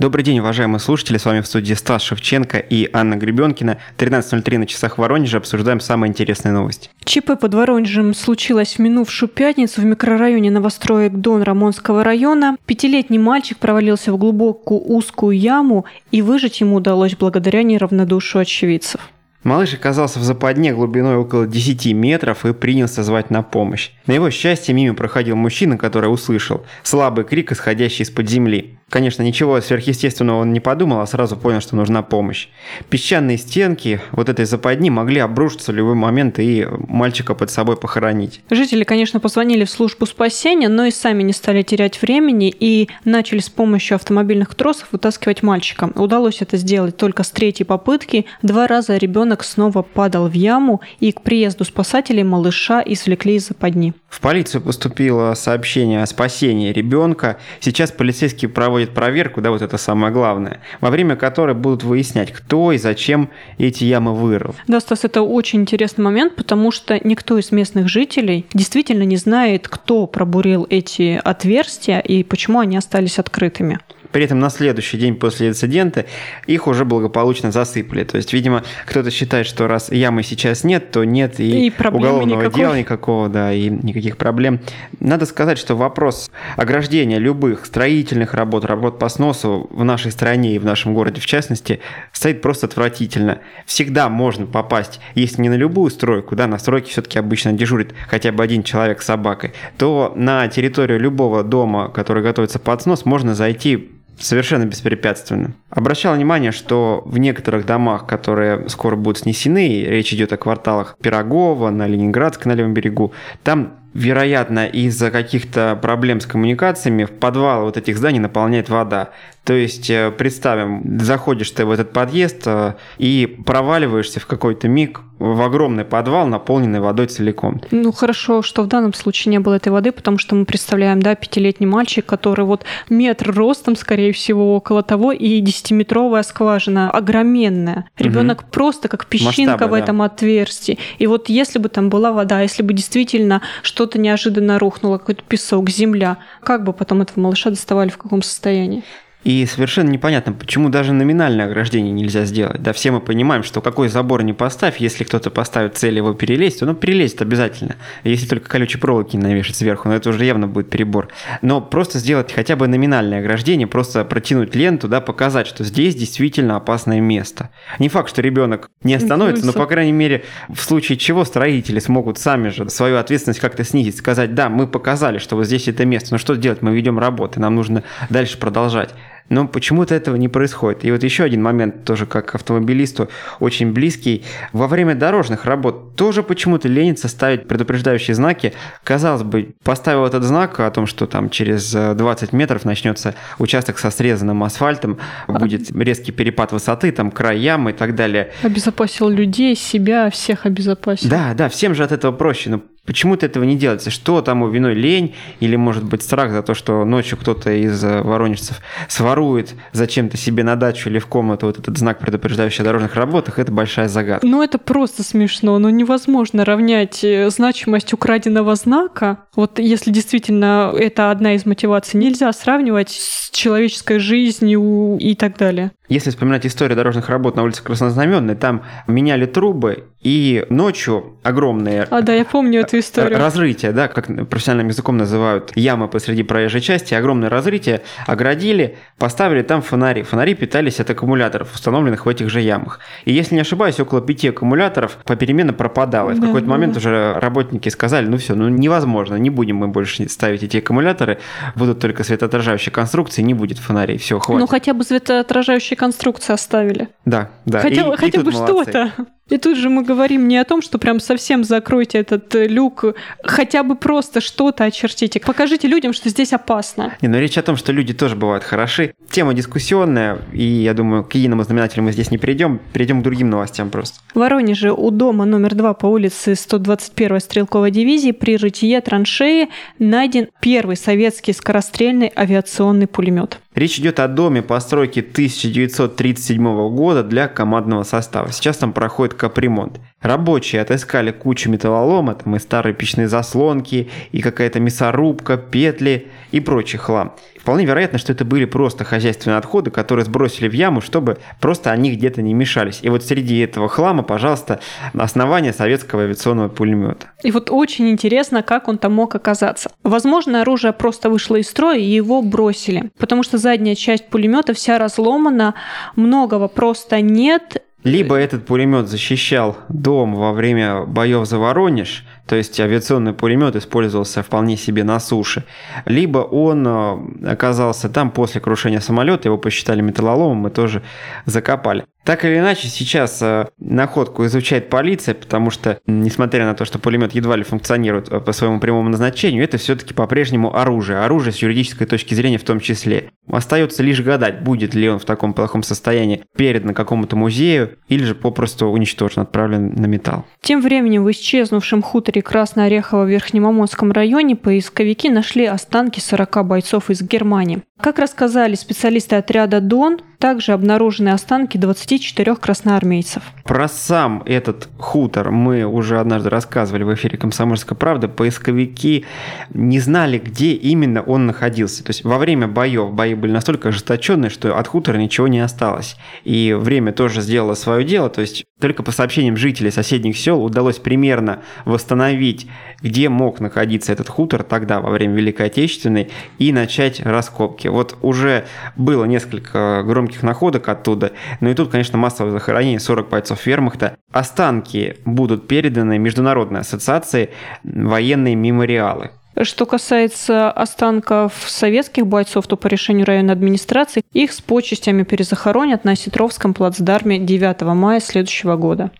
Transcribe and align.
Добрый 0.00 0.24
день, 0.24 0.38
уважаемые 0.38 0.80
слушатели. 0.80 1.18
С 1.18 1.26
вами 1.26 1.42
в 1.42 1.46
студии 1.46 1.74
Стас 1.74 2.00
Шевченко 2.00 2.56
и 2.56 2.88
Анна 2.90 3.16
Гребенкина. 3.16 3.76
13.03 3.98 4.56
на 4.56 4.66
часах 4.66 4.96
Воронежа. 4.96 5.36
Обсуждаем 5.36 5.78
самые 5.78 6.08
интересные 6.08 6.52
новости. 6.52 6.88
ЧП 7.04 7.38
под 7.38 7.52
Воронежем 7.52 8.14
случилось 8.14 8.76
в 8.76 8.78
минувшую 8.78 9.28
пятницу 9.28 9.82
в 9.82 9.84
микрорайоне 9.84 10.50
новостроек 10.50 11.12
Дон 11.12 11.42
Рамонского 11.42 12.02
района. 12.02 12.56
Пятилетний 12.64 13.18
мальчик 13.18 13.58
провалился 13.58 14.10
в 14.10 14.16
глубокую 14.16 14.80
узкую 14.80 15.38
яму, 15.38 15.84
и 16.10 16.22
выжить 16.22 16.62
ему 16.62 16.76
удалось 16.76 17.14
благодаря 17.14 17.62
неравнодушию 17.62 18.40
очевидцев. 18.40 19.02
Малыш 19.42 19.72
оказался 19.72 20.18
в 20.18 20.22
западне 20.22 20.74
глубиной 20.74 21.16
около 21.16 21.46
10 21.46 21.92
метров 21.94 22.44
и 22.44 22.52
принялся 22.52 23.02
звать 23.02 23.30
на 23.30 23.42
помощь. 23.42 23.90
На 24.06 24.12
его 24.12 24.30
счастье 24.30 24.74
мимо 24.74 24.94
проходил 24.94 25.36
мужчина, 25.36 25.78
который 25.78 26.12
услышал 26.12 26.64
слабый 26.82 27.24
крик, 27.24 27.52
исходящий 27.52 28.02
из-под 28.02 28.28
земли. 28.28 28.78
Конечно, 28.90 29.22
ничего 29.22 29.60
сверхъестественного 29.60 30.40
он 30.40 30.52
не 30.52 30.58
подумал, 30.58 31.00
а 31.00 31.06
сразу 31.06 31.36
понял, 31.36 31.60
что 31.60 31.76
нужна 31.76 32.02
помощь. 32.02 32.48
Песчаные 32.88 33.38
стенки 33.38 34.00
вот 34.10 34.28
этой 34.28 34.46
западни 34.46 34.90
могли 34.90 35.20
обрушиться 35.20 35.70
в 35.70 35.76
любой 35.76 35.94
момент 35.94 36.40
и 36.40 36.66
мальчика 36.88 37.36
под 37.36 37.52
собой 37.52 37.76
похоронить. 37.76 38.40
Жители, 38.50 38.82
конечно, 38.82 39.20
позвонили 39.20 39.64
в 39.64 39.70
службу 39.70 40.06
спасения, 40.06 40.68
но 40.68 40.86
и 40.86 40.90
сами 40.90 41.22
не 41.22 41.32
стали 41.32 41.62
терять 41.62 42.02
времени 42.02 42.52
и 42.58 42.88
начали 43.04 43.38
с 43.38 43.48
помощью 43.48 43.94
автомобильных 43.94 44.56
тросов 44.56 44.88
вытаскивать 44.90 45.44
мальчика. 45.44 45.92
Удалось 45.94 46.42
это 46.42 46.56
сделать 46.56 46.96
только 46.96 47.22
с 47.22 47.30
третьей 47.30 47.66
попытки. 47.66 48.26
Два 48.42 48.66
раза 48.66 48.96
ребенок 48.96 49.44
снова 49.44 49.82
падал 49.82 50.26
в 50.26 50.32
яму, 50.32 50.80
и 50.98 51.12
к 51.12 51.22
приезду 51.22 51.64
спасателей 51.64 52.24
малыша 52.24 52.82
извлекли 52.84 53.36
из 53.36 53.46
западни. 53.46 53.94
В 54.10 54.20
полицию 54.20 54.60
поступило 54.60 55.32
сообщение 55.34 56.02
о 56.02 56.06
спасении 56.06 56.72
ребенка. 56.72 57.38
Сейчас 57.60 57.92
полицейские 57.92 58.48
проводят 58.48 58.92
проверку, 58.92 59.40
да, 59.40 59.50
вот 59.52 59.62
это 59.62 59.78
самое 59.78 60.12
главное, 60.12 60.60
во 60.80 60.90
время 60.90 61.14
которой 61.14 61.54
будут 61.54 61.84
выяснять, 61.84 62.32
кто 62.32 62.72
и 62.72 62.76
зачем 62.76 63.30
эти 63.56 63.84
ямы 63.84 64.14
вырыл. 64.14 64.56
Да, 64.66 64.80
Стас, 64.80 65.04
это 65.04 65.22
очень 65.22 65.60
интересный 65.60 66.02
момент, 66.02 66.34
потому 66.34 66.72
что 66.72 66.98
никто 67.02 67.38
из 67.38 67.52
местных 67.52 67.88
жителей 67.88 68.46
действительно 68.52 69.04
не 69.04 69.16
знает, 69.16 69.68
кто 69.68 70.08
пробурил 70.08 70.66
эти 70.68 71.20
отверстия 71.22 72.00
и 72.00 72.24
почему 72.24 72.58
они 72.58 72.76
остались 72.76 73.20
открытыми. 73.20 73.78
При 74.12 74.24
этом 74.24 74.38
на 74.38 74.50
следующий 74.50 74.98
день 74.98 75.14
после 75.14 75.48
инцидента 75.48 76.06
их 76.46 76.66
уже 76.66 76.84
благополучно 76.84 77.52
засыпали. 77.52 78.04
То 78.04 78.16
есть, 78.16 78.32
видимо, 78.32 78.64
кто-то 78.86 79.10
считает, 79.10 79.46
что 79.46 79.68
раз 79.68 79.90
ямы 79.92 80.22
сейчас 80.22 80.64
нет, 80.64 80.90
то 80.90 81.04
нет 81.04 81.38
и, 81.38 81.68
и 81.68 81.72
уголовного 81.88 82.42
никакой. 82.42 82.60
дела 82.60 82.78
никакого, 82.78 83.28
да, 83.28 83.52
и 83.52 83.68
никаких 83.68 84.16
проблем. 84.16 84.60
Надо 84.98 85.26
сказать, 85.26 85.58
что 85.58 85.76
вопрос 85.76 86.30
ограждения 86.56 87.18
любых 87.18 87.66
строительных 87.66 88.34
работ, 88.34 88.64
работ 88.64 88.98
по 88.98 89.08
сносу 89.08 89.68
в 89.70 89.84
нашей 89.84 90.10
стране 90.10 90.54
и 90.54 90.58
в 90.58 90.64
нашем 90.64 90.94
городе 90.94 91.20
в 91.20 91.26
частности, 91.26 91.80
стоит 92.12 92.42
просто 92.42 92.66
отвратительно. 92.66 93.38
Всегда 93.66 94.08
можно 94.08 94.46
попасть, 94.46 95.00
если 95.14 95.42
не 95.42 95.48
на 95.48 95.54
любую 95.54 95.90
стройку, 95.90 96.36
да, 96.36 96.46
на 96.46 96.58
стройке 96.58 96.90
все-таки 96.90 97.18
обычно 97.18 97.52
дежурит 97.52 97.94
хотя 98.08 98.32
бы 98.32 98.42
один 98.42 98.62
человек 98.62 99.02
с 99.02 99.06
собакой, 99.06 99.52
то 99.78 100.12
на 100.16 100.48
территорию 100.48 100.98
любого 100.98 101.42
дома, 101.42 101.88
который 101.88 102.22
готовится 102.22 102.58
под 102.58 102.82
снос, 102.82 103.04
можно 103.04 103.34
зайти 103.34 103.99
совершенно 104.20 104.66
беспрепятственно. 104.66 105.52
Обращал 105.70 106.14
внимание, 106.14 106.52
что 106.52 107.02
в 107.04 107.18
некоторых 107.18 107.66
домах, 107.66 108.06
которые 108.06 108.68
скоро 108.68 108.96
будут 108.96 109.18
снесены, 109.18 109.82
речь 109.82 110.12
идет 110.12 110.32
о 110.32 110.36
кварталах 110.36 110.96
Пирогова, 111.02 111.70
на 111.70 111.86
Ленинградской, 111.86 112.52
на 112.52 112.56
левом 112.56 112.74
берегу, 112.74 113.12
там 113.42 113.74
вероятно, 113.94 114.66
из-за 114.66 115.10
каких-то 115.10 115.78
проблем 115.80 116.20
с 116.20 116.26
коммуникациями 116.26 117.04
в 117.04 117.10
подвал 117.10 117.64
вот 117.64 117.76
этих 117.76 117.98
зданий 117.98 118.20
наполняет 118.20 118.68
вода. 118.68 119.10
То 119.44 119.54
есть, 119.54 119.90
э, 119.90 120.10
представим, 120.10 121.00
заходишь 121.00 121.50
ты 121.50 121.64
в 121.64 121.70
этот 121.70 121.92
подъезд 121.92 122.42
э, 122.46 122.74
и 122.98 123.26
проваливаешься 123.46 124.20
в 124.20 124.26
какой-то 124.26 124.68
миг 124.68 125.00
в 125.18 125.42
огромный 125.42 125.84
подвал, 125.84 126.26
наполненный 126.26 126.80
водой 126.80 127.06
целиком. 127.06 127.60
Ну, 127.70 127.92
хорошо, 127.92 128.40
что 128.40 128.62
в 128.62 128.68
данном 128.68 128.94
случае 128.94 129.32
не 129.32 129.38
было 129.38 129.54
этой 129.54 129.68
воды, 129.68 129.92
потому 129.92 130.16
что 130.16 130.34
мы 130.34 130.46
представляем, 130.46 131.00
да, 131.02 131.14
пятилетний 131.14 131.66
мальчик, 131.66 132.06
который 132.06 132.46
вот 132.46 132.64
метр 132.88 133.30
ростом, 133.32 133.76
скорее 133.76 134.12
всего, 134.12 134.56
около 134.56 134.82
того, 134.82 135.12
и 135.12 135.40
десятиметровая 135.40 136.22
скважина 136.22 136.90
огроменная. 136.90 137.86
Ребенок 137.98 138.40
угу. 138.40 138.46
просто 138.50 138.88
как 138.88 139.06
песчинка 139.06 139.52
Масштабы, 139.52 139.70
в 139.72 139.74
этом 139.74 139.98
да. 139.98 140.04
отверстии. 140.04 140.78
И 140.98 141.06
вот 141.06 141.28
если 141.28 141.58
бы 141.58 141.68
там 141.68 141.90
была 141.90 142.12
вода, 142.12 142.40
если 142.40 142.62
бы 142.62 142.72
действительно 142.72 143.42
что-то 143.80 143.98
неожиданно 143.98 144.58
рухнуло, 144.58 144.98
какой-то 144.98 145.22
песок, 145.22 145.70
земля, 145.70 146.18
как 146.42 146.64
бы 146.64 146.74
потом 146.74 147.00
этого 147.00 147.18
малыша 147.20 147.48
доставали 147.48 147.88
в 147.88 147.96
каком 147.96 148.20
состоянии? 148.20 148.84
И 149.22 149.44
совершенно 149.44 149.90
непонятно, 149.90 150.32
почему 150.32 150.70
даже 150.70 150.94
номинальное 150.94 151.44
ограждение 151.44 151.92
нельзя 151.92 152.24
сделать. 152.24 152.62
Да, 152.62 152.72
все 152.72 152.90
мы 152.90 153.00
понимаем, 153.00 153.42
что 153.42 153.60
какой 153.60 153.88
забор 153.88 154.22
не 154.22 154.32
поставь, 154.32 154.78
если 154.78 155.04
кто-то 155.04 155.30
поставит 155.30 155.76
цель 155.76 155.96
его 155.96 156.14
перелезть, 156.14 156.62
он 156.62 156.74
перелезет 156.74 157.20
обязательно. 157.20 157.76
Если 158.02 158.26
только 158.26 158.48
колючей 158.48 158.78
проволоки 158.78 159.16
не 159.16 159.22
навешать 159.22 159.56
сверху, 159.56 159.88
но 159.88 159.96
это 159.96 160.08
уже 160.08 160.24
явно 160.24 160.46
будет 160.46 160.70
перебор. 160.70 161.08
Но 161.42 161.60
просто 161.60 161.98
сделать 161.98 162.32
хотя 162.32 162.56
бы 162.56 162.66
номинальное 162.66 163.20
ограждение, 163.20 163.66
просто 163.66 164.04
протянуть 164.04 164.54
ленту, 164.54 164.88
да, 164.88 165.02
показать, 165.02 165.46
что 165.46 165.64
здесь 165.64 165.94
действительно 165.94 166.56
опасное 166.56 167.00
место. 167.00 167.50
Не 167.78 167.90
факт, 167.90 168.08
что 168.08 168.22
ребенок 168.22 168.70
не 168.82 168.94
остановится, 168.94 169.44
но, 169.44 169.52
по 169.52 169.66
крайней 169.66 169.92
мере, 169.92 170.24
в 170.48 170.62
случае 170.62 170.96
чего 170.96 171.26
строители 171.26 171.78
смогут 171.78 172.18
сами 172.18 172.48
же 172.48 172.70
свою 172.70 172.96
ответственность 172.96 173.40
как-то 173.40 173.64
снизить, 173.64 173.98
сказать, 173.98 174.34
да, 174.34 174.48
мы 174.48 174.66
показали, 174.66 175.18
что 175.18 175.36
вот 175.36 175.44
здесь 175.44 175.68
это 175.68 175.84
место, 175.84 176.08
но 176.12 176.18
что 176.18 176.36
делать, 176.36 176.62
мы 176.62 176.74
ведем 176.74 176.98
работы, 176.98 177.38
нам 177.38 177.54
нужно 177.54 177.84
дальше 178.08 178.38
продолжать. 178.38 178.90
Но 179.30 179.48
почему-то 179.48 179.94
этого 179.94 180.16
не 180.16 180.28
происходит. 180.28 180.84
И 180.84 180.90
вот 180.92 181.02
еще 181.02 181.24
один 181.24 181.42
момент, 181.42 181.84
тоже 181.84 182.04
как 182.04 182.34
автомобилисту, 182.34 183.08
очень 183.38 183.72
близкий. 183.72 184.24
Во 184.52 184.68
время 184.68 184.94
дорожных 184.94 185.46
работ 185.46 185.96
тоже 185.96 186.22
почему-то 186.22 186.68
ленится 186.68 187.08
ставить 187.08 187.48
предупреждающие 187.48 188.14
знаки. 188.14 188.52
Казалось 188.84 189.22
бы, 189.22 189.54
поставил 189.62 190.04
этот 190.04 190.24
знак 190.24 190.60
о 190.60 190.70
том, 190.70 190.86
что 190.86 191.06
там 191.06 191.30
через 191.30 191.72
20 191.72 192.32
метров 192.32 192.64
начнется 192.64 193.14
участок 193.38 193.78
со 193.78 193.90
срезанным 193.90 194.42
асфальтом, 194.42 194.98
будет 195.28 195.70
резкий 195.74 196.12
перепад 196.12 196.52
высоты, 196.52 196.90
там 196.92 197.10
край 197.10 197.38
ямы 197.38 197.70
и 197.70 197.74
так 197.74 197.94
далее. 197.94 198.32
Обезопасил 198.42 199.08
людей, 199.08 199.54
себя, 199.54 200.10
всех 200.10 200.44
обезопасил. 200.44 201.08
Да, 201.08 201.34
да, 201.34 201.48
всем 201.48 201.74
же 201.74 201.84
от 201.84 201.92
этого 201.92 202.10
проще. 202.12 202.50
Но 202.50 202.62
Почему-то 202.86 203.26
этого 203.26 203.44
не 203.44 203.56
делается. 203.56 203.90
Что 203.90 204.20
тому 204.22 204.48
виной 204.48 204.74
лень 204.74 205.14
или, 205.38 205.56
может 205.56 205.84
быть, 205.84 206.02
страх 206.02 206.32
за 206.32 206.42
то, 206.42 206.54
что 206.54 206.84
ночью 206.84 207.18
кто-то 207.18 207.52
из 207.52 207.84
э, 207.84 208.02
воронежцев 208.02 208.60
сворует 208.88 209.54
зачем-то 209.72 210.16
себе 210.16 210.42
на 210.44 210.56
дачу 210.56 210.88
или 210.88 210.98
в 210.98 211.06
комнату 211.06 211.46
вот 211.46 211.58
этот 211.58 211.76
знак, 211.78 211.98
предупреждающий 211.98 212.62
о 212.62 212.64
дорожных 212.64 212.94
работах, 212.94 213.38
это 213.38 213.52
большая 213.52 213.88
загадка. 213.88 214.26
Ну, 214.26 214.42
это 214.42 214.58
просто 214.58 215.02
смешно. 215.02 215.58
Но 215.58 215.70
невозможно 215.70 216.44
равнять 216.44 217.04
э, 217.04 217.28
значимость 217.30 217.92
украденного 217.92 218.54
знака. 218.54 219.24
Вот 219.36 219.58
если 219.58 219.90
действительно 219.90 220.72
это 220.76 221.10
одна 221.10 221.34
из 221.34 221.46
мотиваций, 221.46 222.00
нельзя 222.00 222.32
сравнивать 222.32 222.90
с 222.90 223.30
человеческой 223.30 223.98
жизнью 223.98 224.96
и 224.98 225.14
так 225.14 225.36
далее. 225.36 225.72
Если 225.88 226.10
вспоминать 226.10 226.46
историю 226.46 226.76
дорожных 226.76 227.08
работ 227.08 227.36
на 227.36 227.42
улице 227.42 227.62
Краснознаменной, 227.62 228.36
там 228.36 228.62
меняли 228.86 229.26
трубы, 229.26 229.89
и 230.00 230.46
ночью 230.48 231.18
огромные... 231.22 231.86
А, 231.90 232.00
да, 232.00 232.14
я 232.14 232.24
помню 232.24 232.60
эту 232.60 232.78
историю. 232.78 233.18
Разрытия, 233.18 233.72
да, 233.72 233.88
как 233.88 234.06
профессиональным 234.28 234.68
языком 234.68 234.96
называют 234.96 235.52
ямы 235.54 235.88
посреди 235.88 236.22
проезжей 236.22 236.62
части, 236.62 236.94
огромное 236.94 237.28
разрытие, 237.28 237.82
оградили, 238.06 238.78
поставили 238.96 239.42
там 239.42 239.60
фонари. 239.60 240.02
Фонари 240.02 240.34
питались 240.34 240.80
от 240.80 240.88
аккумуляторов, 240.88 241.54
установленных 241.54 242.06
в 242.06 242.08
этих 242.08 242.30
же 242.30 242.40
ямах. 242.40 242.80
И 243.04 243.12
если 243.12 243.34
не 243.34 243.42
ошибаюсь, 243.42 243.78
около 243.78 244.00
пяти 244.00 244.28
аккумуляторов 244.28 244.96
попеременно 245.04 245.52
пропадало. 245.52 246.12
И 246.12 246.14
в 246.14 246.20
да, 246.20 246.26
какой-то 246.28 246.46
да, 246.46 246.50
момент 246.50 246.72
да. 246.72 246.78
уже 246.78 247.12
работники 247.18 247.68
сказали, 247.68 248.06
ну 248.06 248.16
все, 248.16 248.34
ну 248.34 248.48
невозможно, 248.48 249.16
не 249.16 249.28
будем 249.28 249.56
мы 249.56 249.68
больше 249.68 250.08
ставить 250.08 250.42
эти 250.42 250.58
аккумуляторы, 250.58 251.18
будут 251.56 251.78
только 251.78 252.04
светоотражающие 252.04 252.72
конструкции, 252.72 253.20
не 253.20 253.34
будет 253.34 253.58
фонарей, 253.58 253.98
все, 253.98 254.18
хватит. 254.18 254.40
Ну 254.40 254.46
хотя 254.46 254.72
бы 254.72 254.82
светоотражающие 254.82 255.76
конструкции 255.76 256.32
оставили. 256.32 256.88
Да, 257.04 257.30
да. 257.44 257.60
Хотя, 257.60 257.92
и, 257.92 257.96
хотя 257.96 258.20
и 258.20 258.22
бы 258.22 258.32
что-то. 258.32 258.92
И 259.30 259.38
тут 259.38 259.56
же 259.56 259.70
мы 259.70 259.84
говорим 259.90 260.28
не 260.28 260.38
о 260.38 260.44
том, 260.44 260.62
что 260.62 260.78
прям 260.78 261.00
совсем 261.00 261.42
закройте 261.42 261.98
этот 261.98 262.32
э, 262.36 262.46
люк, 262.46 262.84
хотя 263.24 263.64
бы 263.64 263.74
просто 263.74 264.20
что-то 264.20 264.62
очертите. 264.62 265.18
Покажите 265.18 265.66
людям, 265.66 265.92
что 265.92 266.08
здесь 266.08 266.32
опасно. 266.32 266.94
Не, 267.00 267.08
но 267.08 267.18
речь 267.18 267.36
о 267.36 267.42
том, 267.42 267.56
что 267.56 267.72
люди 267.72 267.92
тоже 267.92 268.14
бывают 268.14 268.44
хороши. 268.44 268.94
Тема 269.10 269.34
дискуссионная, 269.34 270.18
и 270.32 270.44
я 270.44 270.74
думаю, 270.74 271.02
к 271.02 271.16
единому 271.16 271.42
знаменателю 271.42 271.82
мы 271.82 271.90
здесь 271.90 272.12
не 272.12 272.18
придем, 272.18 272.60
перейдем 272.72 273.00
к 273.00 273.02
другим 273.02 273.30
новостям 273.30 273.70
просто. 273.70 273.98
В 274.14 274.20
Воронеже 274.20 274.70
у 274.72 274.90
дома 274.92 275.24
номер 275.24 275.56
два 275.56 275.74
по 275.74 275.86
улице 275.86 276.36
121 276.36 277.18
стрелковой 277.18 277.72
дивизии 277.72 278.12
при 278.12 278.36
рытье 278.36 278.80
траншеи 278.80 279.48
найден 279.80 280.28
первый 280.40 280.76
советский 280.76 281.32
скорострельный 281.32 282.12
авиационный 282.16 282.86
пулемет. 282.86 283.40
Речь 283.60 283.78
идет 283.78 284.00
о 284.00 284.08
доме 284.08 284.40
постройки 284.40 285.00
1937 285.00 286.42
года 286.70 287.04
для 287.04 287.28
командного 287.28 287.82
состава. 287.82 288.32
Сейчас 288.32 288.56
там 288.56 288.72
проходит 288.72 289.12
капремонт. 289.12 289.80
Рабочие 290.00 290.62
отыскали 290.62 291.10
кучу 291.10 291.50
металлолома, 291.50 292.14
там 292.14 292.34
и 292.36 292.38
старые 292.38 292.74
печные 292.74 293.06
заслонки, 293.06 293.90
и 294.12 294.22
какая-то 294.22 294.58
мясорубка, 294.58 295.36
петли 295.36 296.08
и 296.32 296.40
прочий 296.40 296.78
хлам. 296.78 297.14
Вполне 297.38 297.64
вероятно, 297.64 297.98
что 297.98 298.12
это 298.12 298.24
были 298.24 298.44
просто 298.44 298.84
хозяйственные 298.84 299.38
отходы, 299.38 299.70
которые 299.70 300.04
сбросили 300.04 300.48
в 300.48 300.52
яму, 300.52 300.80
чтобы 300.80 301.18
просто 301.40 301.70
они 301.70 301.90
где-то 301.92 302.22
не 302.22 302.34
мешались. 302.34 302.80
И 302.82 302.88
вот 302.88 303.04
среди 303.04 303.38
этого 303.40 303.68
хлама, 303.68 304.02
пожалуйста, 304.02 304.60
основание 304.94 305.52
советского 305.52 306.02
авиационного 306.02 306.48
пулемета. 306.48 307.10
И 307.22 307.30
вот 307.30 307.50
очень 307.50 307.90
интересно, 307.90 308.42
как 308.42 308.68
он 308.68 308.78
там 308.78 308.92
мог 308.92 309.14
оказаться. 309.14 309.70
Возможно, 309.82 310.42
оружие 310.42 310.72
просто 310.72 311.10
вышло 311.10 311.36
из 311.36 311.48
строя 311.48 311.78
и 311.78 311.82
его 311.82 312.22
бросили, 312.22 312.90
потому 312.98 313.22
что 313.22 313.38
задняя 313.38 313.74
часть 313.74 314.08
пулемета 314.08 314.54
вся 314.54 314.78
разломана, 314.78 315.54
многого 315.96 316.48
просто 316.48 317.00
нет, 317.00 317.62
либо 317.84 318.16
этот 318.16 318.46
пулемет 318.46 318.88
защищал 318.88 319.56
дом 319.68 320.14
во 320.14 320.32
время 320.32 320.84
боев 320.84 321.26
за 321.26 321.38
Воронеж, 321.38 322.04
то 322.26 322.36
есть 322.36 322.60
авиационный 322.60 323.12
пулемет 323.12 323.56
использовался 323.56 324.22
вполне 324.22 324.56
себе 324.56 324.84
на 324.84 325.00
суше, 325.00 325.44
либо 325.86 326.18
он 326.18 326.66
э, 326.66 327.30
оказался 327.30 327.88
там 327.88 328.10
после 328.10 328.40
крушения 328.40 328.80
самолета, 328.80 329.28
его 329.28 329.38
посчитали 329.38 329.80
металлоломом 329.80 330.38
мы 330.38 330.50
тоже 330.50 330.82
закопали. 331.24 331.84
Так 332.04 332.24
или 332.24 332.38
иначе, 332.38 332.68
сейчас 332.68 333.20
э, 333.20 333.46
находку 333.58 334.24
изучает 334.24 334.70
полиция, 334.70 335.14
потому 335.14 335.50
что, 335.50 335.80
несмотря 335.86 336.46
на 336.46 336.54
то, 336.54 336.64
что 336.64 336.78
пулемет 336.78 337.12
едва 337.12 337.36
ли 337.36 337.44
функционирует 337.44 338.10
э, 338.10 338.20
по 338.20 338.32
своему 338.32 338.58
прямому 338.58 338.88
назначению, 338.88 339.44
это 339.44 339.58
все-таки 339.58 339.92
по-прежнему 339.92 340.56
оружие. 340.56 341.00
Оружие 341.00 341.32
с 341.32 341.38
юридической 341.38 341.86
точки 341.86 342.14
зрения 342.14 342.38
в 342.38 342.44
том 342.44 342.58
числе. 342.58 343.10
Остается 343.30 343.82
лишь 343.82 344.00
гадать, 344.00 344.42
будет 344.42 344.74
ли 344.74 344.88
он 344.88 344.98
в 344.98 345.04
таком 345.04 345.34
плохом 345.34 345.62
состоянии 345.62 346.24
передан 346.36 346.74
какому-то 346.74 347.16
музею 347.16 347.78
или 347.88 348.02
же 348.02 348.14
попросту 348.14 348.66
уничтожен, 348.66 349.22
отправлен 349.22 349.74
на 349.74 349.86
металл. 349.86 350.24
Тем 350.40 350.62
временем 350.62 351.04
в 351.04 351.10
исчезнувшем 351.10 351.82
хуторе 351.82 352.22
Красноорехово 352.22 353.04
в 353.04 353.10
Верхнемамонском 353.10 353.92
районе 353.92 354.36
поисковики 354.36 355.10
нашли 355.10 355.44
останки 355.44 356.00
40 356.00 356.46
бойцов 356.46 356.90
из 356.90 357.02
Германии. 357.02 357.62
Как 357.80 357.98
рассказали 357.98 358.56
специалисты 358.56 359.16
отряда 359.16 359.60
«Дон», 359.60 360.00
также 360.18 360.52
обнаружены 360.52 361.08
останки 361.08 361.56
24 361.90 362.36
красноармейцев. 362.36 363.22
Про 363.42 363.66
сам 363.66 364.22
этот 364.24 364.68
хутор 364.78 365.32
мы 365.32 365.64
уже 365.64 365.98
однажды 365.98 366.30
рассказывали 366.30 366.84
в 366.84 366.94
эфире 366.94 367.18
«Комсомольская 367.18 367.76
правда». 367.76 368.06
Поисковики 368.06 369.04
не 369.52 369.80
знали, 369.80 370.18
где 370.18 370.52
именно 370.52 371.02
он 371.02 371.26
находился. 371.26 371.82
То 371.82 371.90
есть 371.90 372.04
во 372.04 372.18
время 372.18 372.46
боев 372.46 372.92
бои 372.92 373.14
были 373.14 373.32
настолько 373.32 373.70
ожесточенные, 373.70 374.30
что 374.30 374.56
от 374.56 374.68
хутора 374.68 374.98
ничего 374.98 375.26
не 375.26 375.40
осталось. 375.40 375.96
И 376.22 376.56
время 376.56 376.92
тоже 376.92 377.22
сделало 377.22 377.54
свое 377.54 377.84
дело. 377.84 378.08
То 378.08 378.20
есть 378.20 378.44
только 378.60 378.82
по 378.82 378.92
сообщениям 378.92 379.36
жителей 379.36 379.70
соседних 379.70 380.18
сел 380.18 380.42
удалось 380.44 380.78
примерно 380.78 381.40
восстановить, 381.64 382.46
где 382.82 383.08
мог 383.08 383.40
находиться 383.40 383.92
этот 383.92 384.08
хутор 384.08 384.42
тогда, 384.42 384.80
во 384.80 384.90
время 384.90 385.14
Великой 385.14 385.46
Отечественной, 385.46 386.10
и 386.38 386.52
начать 386.52 387.00
раскопки. 387.00 387.68
Вот 387.68 387.96
уже 388.02 388.44
было 388.76 389.04
несколько 389.04 389.82
громких 389.84 390.22
находок 390.22 390.68
оттуда, 390.68 391.12
но 391.40 391.48
и 391.50 391.54
тут, 391.54 391.70
конечно, 391.70 391.98
массовое 391.98 392.32
захоронение 392.32 392.80
40 392.80 393.08
бойцов 393.08 393.44
вермахта. 393.46 393.96
Останки 394.12 394.96
будут 395.04 395.48
переданы 395.48 395.98
Международной 395.98 396.60
ассоциации 396.60 397.30
военные 397.64 398.34
мемориалы. 398.34 399.10
Что 399.42 399.64
касается 399.64 400.50
останков 400.50 401.32
советских 401.46 402.06
бойцов, 402.06 402.46
то 402.46 402.56
по 402.58 402.66
решению 402.66 403.06
районной 403.06 403.32
администрации 403.32 404.02
их 404.12 404.32
с 404.32 404.40
почестями 404.42 405.02
перезахоронят 405.02 405.84
на 405.84 405.96
Сетровском 405.96 406.52
плацдарме 406.52 407.18
9 407.18 407.62
мая 407.62 408.00
следующего 408.00 408.56
года. 408.56 408.90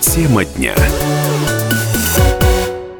Тема 0.00 0.44
дня. 0.44 0.74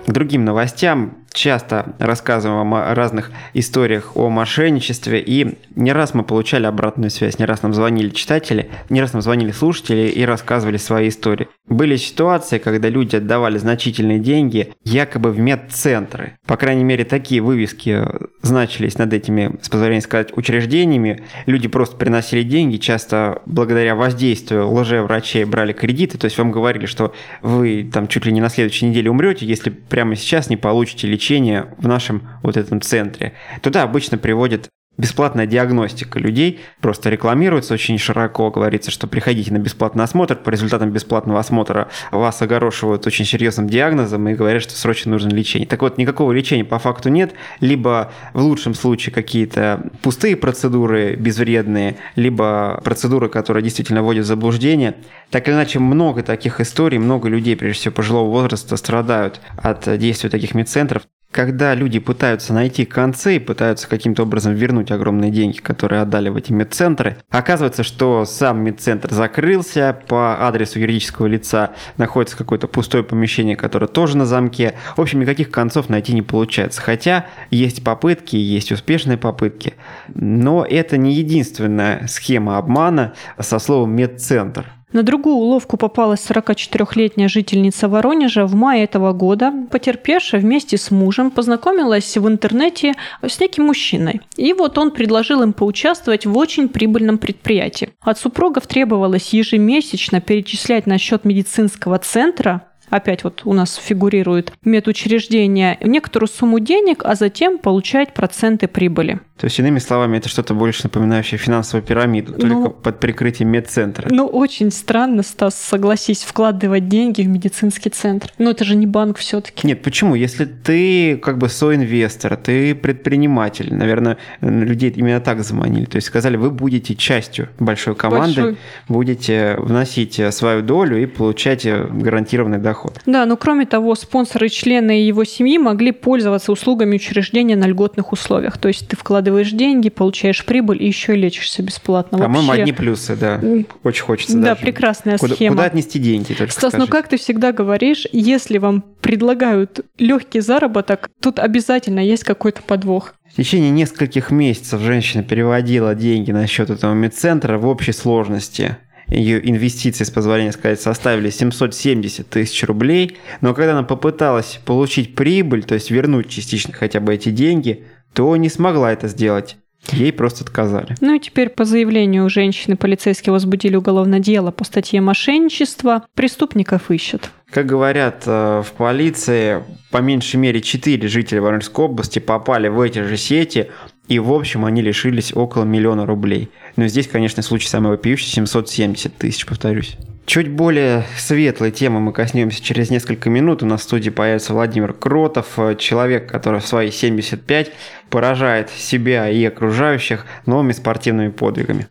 К 0.06 0.12
другим 0.12 0.46
новостям 0.46 1.18
часто 1.34 1.94
рассказываем 1.98 2.72
о 2.72 2.94
разных 2.94 3.30
историях 3.52 4.16
о 4.16 4.30
мошенничестве, 4.30 5.20
и 5.20 5.58
не 5.74 5.92
раз 5.92 6.14
мы 6.14 6.24
получали 6.24 6.64
обратную 6.64 7.10
связь, 7.10 7.38
не 7.38 7.44
раз 7.44 7.62
нам 7.62 7.74
звонили 7.74 8.08
читатели, 8.10 8.70
не 8.88 9.02
раз 9.02 9.12
нам 9.12 9.20
звонили 9.20 9.50
слушатели 9.50 10.08
и 10.08 10.24
рассказывали 10.24 10.78
свои 10.78 11.08
истории. 11.08 11.48
Были 11.68 11.96
ситуации, 11.96 12.58
когда 12.58 12.88
люди 12.88 13.16
отдавали 13.16 13.58
значительные 13.58 14.20
деньги 14.20 14.72
якобы 14.84 15.32
в 15.32 15.38
медцентры. 15.40 16.38
По 16.46 16.56
крайней 16.56 16.84
мере, 16.84 17.04
такие 17.04 17.40
вывески 17.40 18.04
значились 18.42 18.98
над 18.98 19.12
этими, 19.12 19.56
с 19.60 19.68
позволения 19.68 20.00
сказать, 20.00 20.36
учреждениями. 20.36 21.24
Люди 21.46 21.66
просто 21.66 21.96
приносили 21.96 22.42
деньги, 22.42 22.76
часто 22.76 23.42
благодаря 23.46 23.96
воздействию 23.96 24.70
лжеврачей 24.70 25.44
брали 25.44 25.72
кредиты, 25.72 26.18
то 26.18 26.26
есть 26.26 26.38
вам 26.38 26.52
говорили, 26.52 26.86
что 26.86 27.12
вы 27.42 27.88
там 27.92 28.06
чуть 28.06 28.26
ли 28.26 28.32
не 28.32 28.40
на 28.40 28.48
следующей 28.48 28.86
неделе 28.86 29.10
умрете, 29.10 29.44
если 29.44 29.70
прямо 29.70 30.14
сейчас 30.14 30.48
не 30.48 30.56
получите 30.56 31.08
лечение 31.08 31.74
в 31.78 31.88
нашем 31.88 32.22
вот 32.42 32.56
этом 32.56 32.80
центре. 32.80 33.32
Туда 33.60 33.82
обычно 33.82 34.18
приводят 34.18 34.68
бесплатная 34.98 35.46
диагностика 35.46 36.18
людей 36.18 36.60
просто 36.80 37.10
рекламируется 37.10 37.74
очень 37.74 37.98
широко, 37.98 38.50
говорится, 38.50 38.90
что 38.90 39.06
приходите 39.06 39.52
на 39.52 39.58
бесплатный 39.58 40.04
осмотр, 40.04 40.36
по 40.36 40.50
результатам 40.50 40.90
бесплатного 40.90 41.40
осмотра 41.40 41.88
вас 42.10 42.40
огорошивают 42.42 43.06
очень 43.06 43.24
серьезным 43.24 43.68
диагнозом 43.68 44.28
и 44.28 44.34
говорят, 44.34 44.62
что 44.62 44.74
срочно 44.74 45.10
нужно 45.12 45.28
лечение. 45.30 45.66
Так 45.66 45.82
вот, 45.82 45.98
никакого 45.98 46.32
лечения 46.32 46.64
по 46.64 46.78
факту 46.78 47.08
нет, 47.08 47.34
либо 47.60 48.12
в 48.32 48.40
лучшем 48.40 48.74
случае 48.74 49.12
какие-то 49.12 49.90
пустые 50.02 50.36
процедуры 50.36 51.16
безвредные, 51.16 51.96
либо 52.14 52.80
процедуры, 52.84 53.28
которые 53.28 53.62
действительно 53.62 54.02
вводят 54.02 54.24
в 54.24 54.28
заблуждение. 54.28 54.94
Так 55.30 55.48
или 55.48 55.54
иначе, 55.54 55.78
много 55.78 56.22
таких 56.22 56.60
историй, 56.60 56.98
много 56.98 57.28
людей, 57.28 57.56
прежде 57.56 57.80
всего 57.80 57.94
пожилого 57.94 58.30
возраста, 58.30 58.76
страдают 58.76 59.40
от 59.56 59.98
действия 59.98 60.30
таких 60.30 60.54
медцентров 60.54 61.02
когда 61.30 61.74
люди 61.74 61.98
пытаются 61.98 62.54
найти 62.54 62.84
концы 62.84 63.36
и 63.36 63.38
пытаются 63.38 63.88
каким-то 63.88 64.22
образом 64.22 64.54
вернуть 64.54 64.90
огромные 64.90 65.30
деньги, 65.30 65.58
которые 65.58 66.02
отдали 66.02 66.28
в 66.28 66.36
эти 66.36 66.52
медцентры, 66.52 67.18
оказывается, 67.28 67.82
что 67.82 68.24
сам 68.24 68.60
медцентр 68.60 69.12
закрылся, 69.12 69.98
по 70.08 70.46
адресу 70.46 70.78
юридического 70.78 71.26
лица 71.26 71.72
находится 71.96 72.36
какое-то 72.36 72.68
пустое 72.68 73.04
помещение, 73.04 73.56
которое 73.56 73.86
тоже 73.86 74.16
на 74.16 74.24
замке. 74.24 74.74
В 74.96 75.00
общем, 75.00 75.20
никаких 75.20 75.50
концов 75.50 75.88
найти 75.88 76.14
не 76.14 76.22
получается. 76.22 76.80
Хотя 76.80 77.26
есть 77.50 77.84
попытки, 77.84 78.36
есть 78.36 78.72
успешные 78.72 79.18
попытки, 79.18 79.74
но 80.14 80.64
это 80.64 80.96
не 80.96 81.14
единственная 81.14 82.06
схема 82.06 82.56
обмана 82.58 83.14
со 83.38 83.58
словом 83.58 83.94
медцентр. 83.94 84.75
На 84.96 85.02
другую 85.02 85.36
уловку 85.36 85.76
попалась 85.76 86.26
44-летняя 86.26 87.28
жительница 87.28 87.86
Воронежа. 87.86 88.46
В 88.46 88.54
мае 88.54 88.84
этого 88.84 89.12
года 89.12 89.52
потерпевшая 89.70 90.40
вместе 90.40 90.78
с 90.78 90.90
мужем 90.90 91.30
познакомилась 91.30 92.16
в 92.16 92.26
интернете 92.26 92.94
с 93.20 93.38
неким 93.38 93.64
мужчиной. 93.64 94.22
И 94.38 94.54
вот 94.54 94.78
он 94.78 94.90
предложил 94.90 95.42
им 95.42 95.52
поучаствовать 95.52 96.24
в 96.24 96.34
очень 96.34 96.70
прибыльном 96.70 97.18
предприятии. 97.18 97.90
От 98.00 98.18
супругов 98.18 98.66
требовалось 98.66 99.34
ежемесячно 99.34 100.22
перечислять 100.22 100.86
на 100.86 100.96
счет 100.96 101.26
медицинского 101.26 101.98
центра 101.98 102.62
опять 102.90 103.24
вот 103.24 103.42
у 103.44 103.52
нас 103.52 103.74
фигурирует 103.76 104.52
медучреждение, 104.64 105.78
некоторую 105.82 106.28
сумму 106.28 106.60
денег, 106.60 107.02
а 107.04 107.14
затем 107.14 107.58
получать 107.58 108.14
проценты 108.14 108.68
прибыли. 108.68 109.20
То 109.36 109.44
есть, 109.44 109.58
иными 109.58 109.78
словами, 109.80 110.16
это 110.16 110.30
что-то 110.30 110.54
больше 110.54 110.84
напоминающее 110.84 111.36
финансовую 111.36 111.86
пирамиду, 111.86 112.32
ну, 112.38 112.38
только 112.38 112.70
под 112.70 113.00
прикрытием 113.00 113.50
медцентра. 113.50 114.08
Ну, 114.10 114.26
очень 114.26 114.70
странно, 114.70 115.22
Стас, 115.22 115.56
согласись, 115.56 116.22
вкладывать 116.22 116.88
деньги 116.88 117.20
в 117.20 117.28
медицинский 117.28 117.90
центр. 117.90 118.32
Но 118.38 118.50
это 118.50 118.64
же 118.64 118.76
не 118.76 118.86
банк 118.86 119.18
все 119.18 119.42
таки 119.42 119.66
Нет, 119.66 119.82
почему? 119.82 120.14
Если 120.14 120.46
ты 120.46 121.18
как 121.18 121.36
бы 121.36 121.50
соинвестор, 121.50 122.36
ты 122.38 122.74
предприниматель, 122.74 123.74
наверное, 123.74 124.16
людей 124.40 124.90
именно 124.90 125.20
так 125.20 125.44
заманили. 125.44 125.84
То 125.84 125.96
есть 125.96 126.06
сказали, 126.06 126.36
вы 126.36 126.50
будете 126.50 126.94
частью 126.94 127.50
большой 127.58 127.94
команды, 127.94 128.40
большой. 128.42 128.58
будете 128.88 129.56
вносить 129.58 130.18
свою 130.30 130.62
долю 130.62 131.02
и 131.02 131.04
получать 131.04 131.66
гарантированный 131.66 132.58
доход. 132.58 132.75
Да, 133.06 133.26
но 133.26 133.36
кроме 133.36 133.66
того, 133.66 133.94
спонсоры 133.94 134.48
члены 134.48 134.92
его 134.92 135.24
семьи 135.24 135.58
могли 135.58 135.92
пользоваться 135.92 136.52
услугами 136.52 136.96
учреждения 136.96 137.56
на 137.56 137.66
льготных 137.66 138.12
условиях. 138.12 138.58
То 138.58 138.68
есть 138.68 138.88
ты 138.88 138.96
вкладываешь 138.96 139.50
деньги, 139.50 139.88
получаешь 139.88 140.44
прибыль 140.44 140.82
и 140.82 140.86
еще 140.86 141.14
и 141.14 141.16
лечишься 141.16 141.62
бесплатно. 141.62 142.18
По-моему, 142.18 142.52
одни 142.52 142.72
плюсы, 142.72 143.16
да. 143.16 143.40
Очень 143.82 144.04
хочется 144.04 144.36
Да, 144.38 144.50
даже. 144.50 144.60
прекрасная 144.62 145.18
куда, 145.18 145.34
схема. 145.34 145.56
Куда 145.56 145.66
отнести 145.66 145.98
деньги? 145.98 146.32
Только 146.34 146.52
Стас, 146.52 146.62
ну 146.64 146.68
скажи. 146.70 146.84
ну 146.84 146.86
как 146.88 147.08
ты 147.08 147.16
всегда 147.16 147.52
говоришь, 147.52 148.06
если 148.12 148.58
вам 148.58 148.84
предлагают 149.00 149.80
легкий 149.98 150.40
заработок, 150.40 151.08
тут 151.20 151.38
обязательно 151.38 152.00
есть 152.00 152.24
какой-то 152.24 152.62
подвох. 152.62 153.14
В 153.32 153.36
течение 153.36 153.70
нескольких 153.70 154.30
месяцев 154.30 154.80
женщина 154.80 155.22
переводила 155.22 155.94
деньги 155.94 156.30
на 156.32 156.46
счет 156.46 156.70
этого 156.70 156.94
медцентра 156.94 157.58
в 157.58 157.66
общей 157.66 157.92
сложности 157.92 158.76
ее 159.08 159.48
инвестиции, 159.48 160.04
с 160.04 160.10
позволения 160.10 160.52
сказать, 160.52 160.80
составили 160.80 161.30
770 161.30 162.28
тысяч 162.28 162.64
рублей, 162.64 163.18
но 163.40 163.54
когда 163.54 163.72
она 163.72 163.82
попыталась 163.82 164.60
получить 164.64 165.14
прибыль, 165.14 165.64
то 165.64 165.74
есть 165.74 165.90
вернуть 165.90 166.28
частично 166.28 166.74
хотя 166.74 167.00
бы 167.00 167.14
эти 167.14 167.30
деньги, 167.30 167.84
то 168.12 168.34
не 168.36 168.48
смогла 168.48 168.92
это 168.92 169.08
сделать. 169.08 169.56
Ей 169.92 170.12
просто 170.12 170.42
отказали. 170.44 170.96
Ну 171.00 171.14
и 171.14 171.20
теперь 171.20 171.48
по 171.48 171.64
заявлению 171.64 172.28
женщины 172.28 172.76
полицейские 172.76 173.32
возбудили 173.32 173.76
уголовное 173.76 174.18
дело 174.18 174.50
по 174.50 174.64
статье 174.64 175.00
мошенничества. 175.00 176.04
Преступников 176.14 176.90
ищут. 176.90 177.30
Как 177.50 177.66
говорят 177.66 178.24
э, 178.26 178.62
в 178.66 178.72
полиции, 178.72 179.62
по 179.92 179.98
меньшей 179.98 180.36
мере 180.36 180.60
4 180.60 181.06
жителя 181.06 181.40
Воронежской 181.40 181.84
области 181.84 182.18
попали 182.18 182.66
в 182.66 182.80
эти 182.80 182.98
же 183.00 183.16
сети, 183.16 183.70
и 184.08 184.18
в 184.18 184.32
общем 184.32 184.64
они 184.64 184.82
лишились 184.82 185.34
около 185.34 185.64
миллиона 185.64 186.06
рублей. 186.06 186.48
Но 186.76 186.86
здесь, 186.86 187.08
конечно, 187.08 187.42
случай 187.42 187.68
самый 187.68 187.90
вопиющий, 187.90 188.28
770 188.28 189.16
тысяч, 189.16 189.46
повторюсь. 189.46 189.96
Чуть 190.26 190.50
более 190.50 191.04
светлой 191.16 191.70
темы 191.70 192.00
мы 192.00 192.12
коснемся 192.12 192.62
через 192.62 192.90
несколько 192.90 193.30
минут. 193.30 193.62
У 193.62 193.66
нас 193.66 193.82
в 193.82 193.84
студии 193.84 194.10
появится 194.10 194.54
Владимир 194.54 194.92
Кротов, 194.92 195.46
э, 195.56 195.76
человек, 195.78 196.30
который 196.30 196.60
в 196.60 196.66
свои 196.66 196.90
75 196.90 197.70
поражает 198.10 198.70
себя 198.70 199.30
и 199.30 199.44
окружающих 199.44 200.26
новыми 200.44 200.72
спортивными 200.72 201.28
подвигами. 201.28 201.86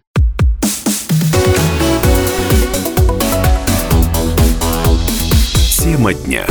Тема 5.79 6.13
дня. 6.13 6.45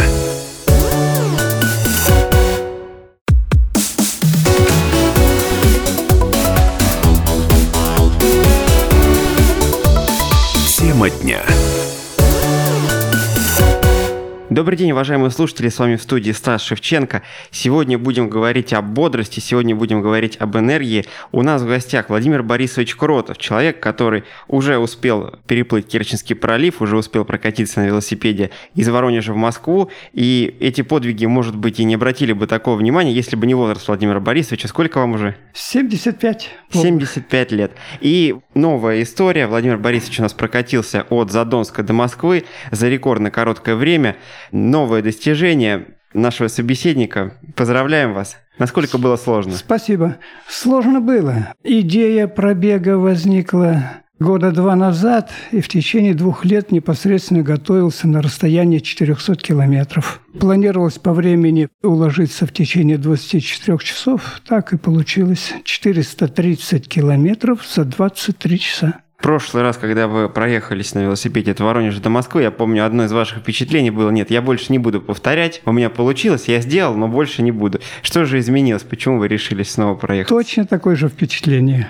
Добрый 14.54 14.78
день, 14.78 14.92
уважаемые 14.92 15.32
слушатели, 15.32 15.68
с 15.68 15.80
вами 15.80 15.96
в 15.96 16.02
студии 16.02 16.30
Стас 16.30 16.62
Шевченко. 16.62 17.22
Сегодня 17.50 17.98
будем 17.98 18.28
говорить 18.28 18.72
о 18.72 18.82
бодрости, 18.82 19.40
сегодня 19.40 19.74
будем 19.74 20.00
говорить 20.00 20.36
об 20.38 20.56
энергии. 20.56 21.06
У 21.32 21.42
нас 21.42 21.62
в 21.62 21.66
гостях 21.66 22.08
Владимир 22.08 22.44
Борисович 22.44 22.94
Кротов, 22.94 23.36
человек, 23.38 23.80
который 23.80 24.22
уже 24.46 24.78
успел 24.78 25.34
переплыть 25.48 25.88
Керченский 25.88 26.36
пролив, 26.36 26.80
уже 26.80 26.96
успел 26.96 27.24
прокатиться 27.24 27.80
на 27.80 27.86
велосипеде 27.86 28.50
из 28.76 28.88
Воронежа 28.88 29.32
в 29.32 29.36
Москву, 29.36 29.90
и 30.12 30.56
эти 30.60 30.82
подвиги, 30.82 31.26
может 31.26 31.56
быть, 31.56 31.80
и 31.80 31.84
не 31.84 31.96
обратили 31.96 32.32
бы 32.32 32.46
такого 32.46 32.76
внимания, 32.76 33.12
если 33.12 33.34
бы 33.34 33.48
не 33.48 33.56
возраст 33.56 33.88
Владимира 33.88 34.20
Борисовича. 34.20 34.68
Сколько 34.68 34.98
вам 34.98 35.14
уже? 35.14 35.34
75. 35.52 36.50
75 36.70 37.50
лет. 37.50 37.72
И 38.00 38.36
новая 38.54 39.02
история. 39.02 39.48
Владимир 39.48 39.78
Борисович 39.78 40.20
у 40.20 40.22
нас 40.22 40.32
прокатился 40.32 41.04
от 41.10 41.32
Задонска 41.32 41.82
до 41.82 41.92
Москвы 41.92 42.44
за 42.70 42.88
рекордно 42.88 43.32
короткое 43.32 43.74
время– 43.74 44.14
новое 44.54 45.02
достижение 45.02 45.88
нашего 46.14 46.48
собеседника. 46.48 47.34
Поздравляем 47.56 48.14
вас. 48.14 48.36
Насколько 48.58 48.98
было 48.98 49.16
сложно? 49.16 49.52
Спасибо. 49.52 50.16
Сложно 50.48 51.00
было. 51.00 51.52
Идея 51.64 52.28
пробега 52.28 52.96
возникла 52.96 54.02
года 54.20 54.52
два 54.52 54.76
назад 54.76 55.32
и 55.50 55.60
в 55.60 55.68
течение 55.68 56.14
двух 56.14 56.44
лет 56.44 56.70
непосредственно 56.70 57.42
готовился 57.42 58.06
на 58.06 58.22
расстоянии 58.22 58.78
400 58.78 59.34
километров. 59.34 60.20
Планировалось 60.38 60.98
по 60.98 61.12
времени 61.12 61.68
уложиться 61.82 62.46
в 62.46 62.52
течение 62.52 62.96
24 62.96 63.78
часов. 63.78 64.40
Так 64.46 64.72
и 64.72 64.76
получилось. 64.76 65.52
430 65.64 66.88
километров 66.88 67.66
за 67.66 67.84
23 67.84 68.58
часа 68.60 69.00
прошлый 69.24 69.62
раз, 69.62 69.78
когда 69.78 70.06
вы 70.06 70.28
проехались 70.28 70.94
на 70.94 70.98
велосипеде 70.98 71.52
от 71.52 71.60
Воронежа 71.60 72.02
до 72.02 72.10
Москвы, 72.10 72.42
я 72.42 72.50
помню, 72.50 72.84
одно 72.84 73.04
из 73.04 73.12
ваших 73.12 73.38
впечатлений 73.38 73.90
было, 73.90 74.10
нет, 74.10 74.30
я 74.30 74.42
больше 74.42 74.70
не 74.70 74.78
буду 74.78 75.00
повторять, 75.00 75.62
у 75.64 75.72
меня 75.72 75.88
получилось, 75.88 76.44
я 76.46 76.60
сделал, 76.60 76.94
но 76.94 77.08
больше 77.08 77.40
не 77.40 77.50
буду. 77.50 77.80
Что 78.02 78.26
же 78.26 78.38
изменилось? 78.38 78.82
Почему 78.82 79.18
вы 79.18 79.28
решились 79.28 79.70
снова 79.70 79.94
проехать? 79.94 80.28
Точно 80.28 80.66
такое 80.66 80.94
же 80.94 81.08
впечатление. 81.08 81.88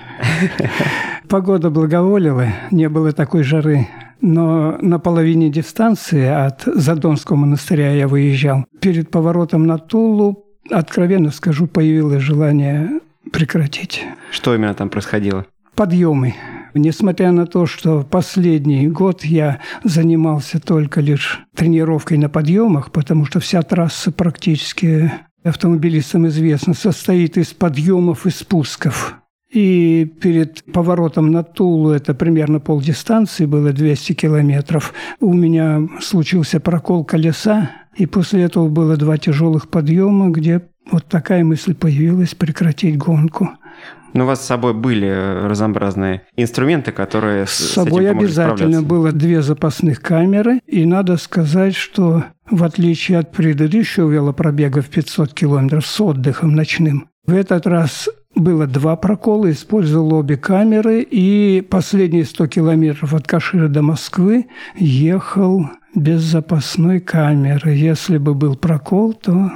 Погода 1.27 1.69
благоволила, 1.69 2.47
не 2.71 2.87
было 2.87 3.11
такой 3.11 3.43
жары. 3.43 3.89
Но 4.21 4.77
на 4.79 4.97
половине 4.97 5.49
дистанции 5.49 6.25
от 6.25 6.61
Задонского 6.65 7.35
монастыря 7.35 7.91
я 7.91 8.07
выезжал. 8.07 8.63
Перед 8.79 9.11
поворотом 9.11 9.67
на 9.67 9.77
Тулу, 9.77 10.45
откровенно 10.71 11.31
скажу, 11.31 11.67
появилось 11.67 12.21
желание 12.21 13.01
прекратить. 13.33 14.05
Что 14.31 14.55
именно 14.55 14.73
там 14.73 14.87
происходило? 14.87 15.45
Подъемы. 15.75 16.33
Несмотря 16.77 17.31
на 17.31 17.47
то, 17.47 17.65
что 17.65 18.03
последний 18.03 18.89
год 18.89 19.23
я 19.23 19.61
занимался 19.85 20.59
только 20.59 20.99
лишь 20.99 21.39
тренировкой 21.55 22.17
на 22.17 22.27
подъемах, 22.27 22.91
потому 22.91 23.23
что 23.25 23.39
вся 23.39 23.61
трасса 23.61 24.11
практически 24.11 25.09
автомобилистам 25.45 26.27
известно, 26.27 26.73
состоит 26.73 27.37
из 27.37 27.53
подъемов 27.53 28.25
и 28.25 28.29
спусков. 28.29 29.15
И 29.53 30.11
перед 30.19 30.65
поворотом 30.73 31.31
на 31.31 31.43
Тулу, 31.43 31.91
это 31.91 32.13
примерно 32.13 32.59
полдистанции, 32.59 33.45
было 33.45 33.71
200 33.71 34.11
километров, 34.11 34.93
у 35.21 35.33
меня 35.33 35.87
случился 36.01 36.59
прокол 36.59 37.05
колеса, 37.05 37.71
и 37.95 38.05
после 38.05 38.41
этого 38.41 38.67
было 38.67 38.97
два 38.97 39.17
тяжелых 39.17 39.69
подъема, 39.69 40.29
где 40.29 40.61
вот 40.91 41.05
такая 41.05 41.45
мысль 41.45 41.73
появилась 41.73 42.35
прекратить 42.35 42.97
гонку. 42.97 43.51
Но 44.15 44.23
у 44.23 44.27
вас 44.27 44.41
с 44.41 44.47
собой 44.47 44.73
были 44.73 45.09
разнообразные 45.45 46.21
инструменты, 46.37 46.93
которые 46.93 47.45
с, 47.45 47.51
с 47.51 47.73
собой 47.73 48.09
обязательно 48.09 48.81
было 48.81 49.11
две 49.11 49.41
запасных 49.41 50.01
камеры, 50.01 50.61
и 50.65 50.85
надо 50.85 51.17
сказать, 51.17 51.75
что 51.75 52.23
в 52.49 52.63
отличие 52.63 53.19
от 53.19 53.33
предыдущего 53.33 54.09
велопробега 54.09 54.81
в 54.81 54.87
500 54.87 55.33
километров 55.33 55.85
с 55.85 55.99
отдыхом 55.99 56.55
ночным, 56.55 57.09
в 57.27 57.33
этот 57.33 57.67
раз 57.67 58.07
было 58.35 58.67
два 58.67 58.95
прокола, 58.95 59.51
использовал 59.51 60.13
обе 60.13 60.37
камеры, 60.37 61.01
и 61.01 61.59
последние 61.59 62.23
100 62.23 62.47
километров 62.47 63.13
от 63.13 63.27
Кашира 63.27 63.67
до 63.67 63.81
Москвы 63.81 64.45
ехал 64.77 65.69
без 65.93 66.21
запасной 66.21 67.01
камеры. 67.01 67.71
Если 67.71 68.17
бы 68.17 68.33
был 68.33 68.55
прокол, 68.55 69.13
то 69.13 69.51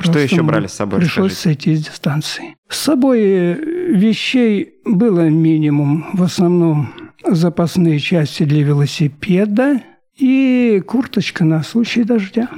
что 0.00 0.18
еще 0.18 0.42
брали 0.42 0.66
с 0.66 0.72
собой? 0.72 1.00
Пришлось 1.00 1.32
скажите? 1.32 1.42
сойти 1.42 1.74
с 1.76 1.86
дистанции. 1.86 2.56
С 2.68 2.78
собой 2.78 3.20
э, 3.22 3.54
вещей 3.90 4.74
было 4.84 5.28
минимум. 5.28 6.06
В 6.12 6.22
основном 6.22 6.92
запасные 7.26 7.98
части 7.98 8.44
для 8.44 8.62
велосипеда 8.62 9.80
и 10.16 10.82
курточка 10.86 11.44
на 11.44 11.62
случай 11.62 12.04
дождя. 12.04 12.48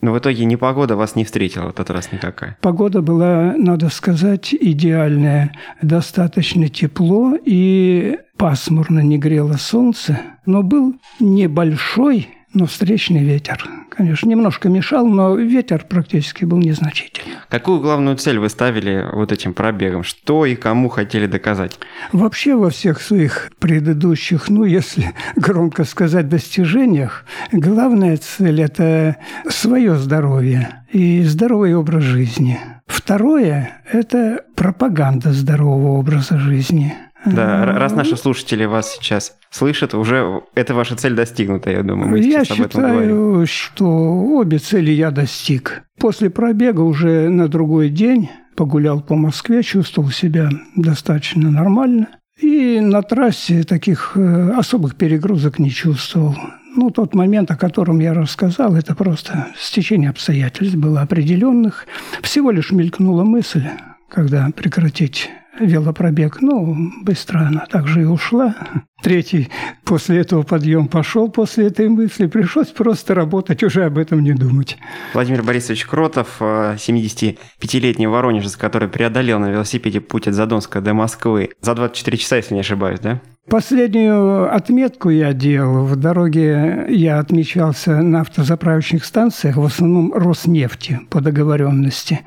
Но 0.00 0.12
в 0.12 0.18
итоге 0.18 0.44
ни 0.44 0.56
погода 0.56 0.96
вас 0.96 1.14
не 1.14 1.24
встретила 1.24 1.66
в 1.66 1.70
этот 1.70 1.90
раз 1.90 2.10
никакая? 2.10 2.58
Погода 2.60 3.02
была, 3.02 3.54
надо 3.56 3.88
сказать, 3.88 4.52
идеальная. 4.52 5.52
Достаточно 5.80 6.68
тепло 6.68 7.34
и 7.44 8.18
пасмурно 8.36 8.98
не 8.98 9.18
грело 9.18 9.54
солнце, 9.54 10.20
но 10.44 10.64
был 10.64 10.96
небольшой 11.20 12.28
но 12.54 12.66
встречный 12.66 13.24
ветер, 13.24 13.64
конечно, 13.88 14.28
немножко 14.28 14.68
мешал, 14.68 15.06
но 15.06 15.34
ветер 15.36 15.84
практически 15.88 16.44
был 16.44 16.58
незначительный. 16.58 17.36
Какую 17.48 17.80
главную 17.80 18.16
цель 18.16 18.38
вы 18.38 18.48
ставили 18.48 19.06
вот 19.12 19.32
этим 19.32 19.54
пробегом? 19.54 20.04
Что 20.04 20.46
и 20.46 20.54
кому 20.54 20.88
хотели 20.88 21.26
доказать? 21.26 21.78
Вообще 22.12 22.54
во 22.54 22.70
всех 22.70 23.00
своих 23.00 23.50
предыдущих, 23.58 24.48
ну, 24.48 24.64
если 24.64 25.12
громко 25.36 25.84
сказать, 25.84 26.28
достижениях, 26.28 27.24
главная 27.52 28.16
цель– 28.18 28.60
это 28.62 29.16
свое 29.48 29.96
здоровье 29.96 30.84
и 30.92 31.22
здоровый 31.22 31.74
образ 31.74 32.02
жизни. 32.02 32.58
Второе– 32.86 33.82
это 33.92 34.44
пропаганда 34.54 35.32
здорового 35.32 35.98
образа 35.98 36.38
жизни– 36.38 36.94
да, 37.24 37.64
раз 37.64 37.92
наши 37.92 38.16
слушатели 38.16 38.64
вас 38.64 38.94
сейчас 38.94 39.36
слышат, 39.52 39.94
уже 39.94 40.42
эта 40.54 40.74
ваша 40.74 40.96
цель 40.96 41.14
достигнута, 41.14 41.70
я 41.70 41.82
думаю. 41.82 42.10
Мы 42.10 42.18
я 42.18 42.44
сейчас 42.44 42.56
считаю, 42.56 42.64
об 42.64 42.70
этом 42.70 42.82
говорим. 42.82 43.46
что 43.46 43.86
обе 43.86 44.58
цели 44.58 44.90
я 44.90 45.10
достиг. 45.10 45.82
После 46.00 46.30
пробега 46.30 46.80
уже 46.80 47.28
на 47.28 47.48
другой 47.48 47.90
день 47.90 48.28
погулял 48.56 49.00
по 49.00 49.14
Москве, 49.14 49.62
чувствовал 49.62 50.10
себя 50.10 50.48
достаточно 50.76 51.50
нормально. 51.50 52.08
И 52.40 52.80
на 52.80 53.02
трассе 53.02 53.62
таких 53.62 54.12
э, 54.16 54.52
особых 54.56 54.96
перегрузок 54.96 55.58
не 55.58 55.70
чувствовал. 55.70 56.34
Ну, 56.74 56.90
тот 56.90 57.14
момент, 57.14 57.50
о 57.50 57.56
котором 57.56 58.00
я 58.00 58.14
рассказал, 58.14 58.74
это 58.74 58.94
просто 58.94 59.48
стечение 59.58 60.10
обстоятельств 60.10 60.74
было 60.74 61.02
определенных. 61.02 61.86
Всего 62.22 62.50
лишь 62.50 62.72
мелькнула 62.72 63.24
мысль, 63.24 63.64
когда 64.08 64.48
прекратить 64.56 65.30
велопробег. 65.58 66.40
Ну, 66.40 66.90
быстро 67.02 67.40
она 67.40 67.66
также 67.66 68.02
и 68.02 68.04
ушла. 68.04 68.54
Третий 69.02 69.48
после 69.84 70.18
этого 70.18 70.42
подъем 70.42 70.88
пошел 70.88 71.30
после 71.30 71.66
этой 71.66 71.88
мысли. 71.88 72.26
Пришлось 72.26 72.68
просто 72.68 73.14
работать, 73.14 73.62
уже 73.62 73.84
об 73.84 73.98
этом 73.98 74.22
не 74.22 74.32
думать. 74.32 74.78
Владимир 75.12 75.42
Борисович 75.42 75.86
Кротов, 75.86 76.40
75-летний 76.40 78.06
э, 78.06 78.08
воронежец, 78.08 78.56
который 78.56 78.88
преодолел 78.88 79.38
на 79.40 79.50
велосипеде 79.50 80.00
путь 80.00 80.28
от 80.28 80.34
Задонска 80.34 80.80
до 80.80 80.94
Москвы 80.94 81.50
за 81.60 81.74
24 81.74 82.16
часа, 82.16 82.36
если 82.36 82.54
не 82.54 82.60
ошибаюсь, 82.60 83.00
да? 83.00 83.20
Последнюю 83.50 84.54
отметку 84.54 85.10
я 85.10 85.32
делал. 85.32 85.84
В 85.84 85.96
дороге 85.96 86.86
я 86.88 87.18
отмечался 87.18 88.00
на 88.00 88.20
автозаправочных 88.20 89.04
станциях, 89.04 89.56
в 89.56 89.64
основном 89.64 90.12
Роснефти 90.12 91.00
по 91.10 91.20
договоренности. 91.20 92.20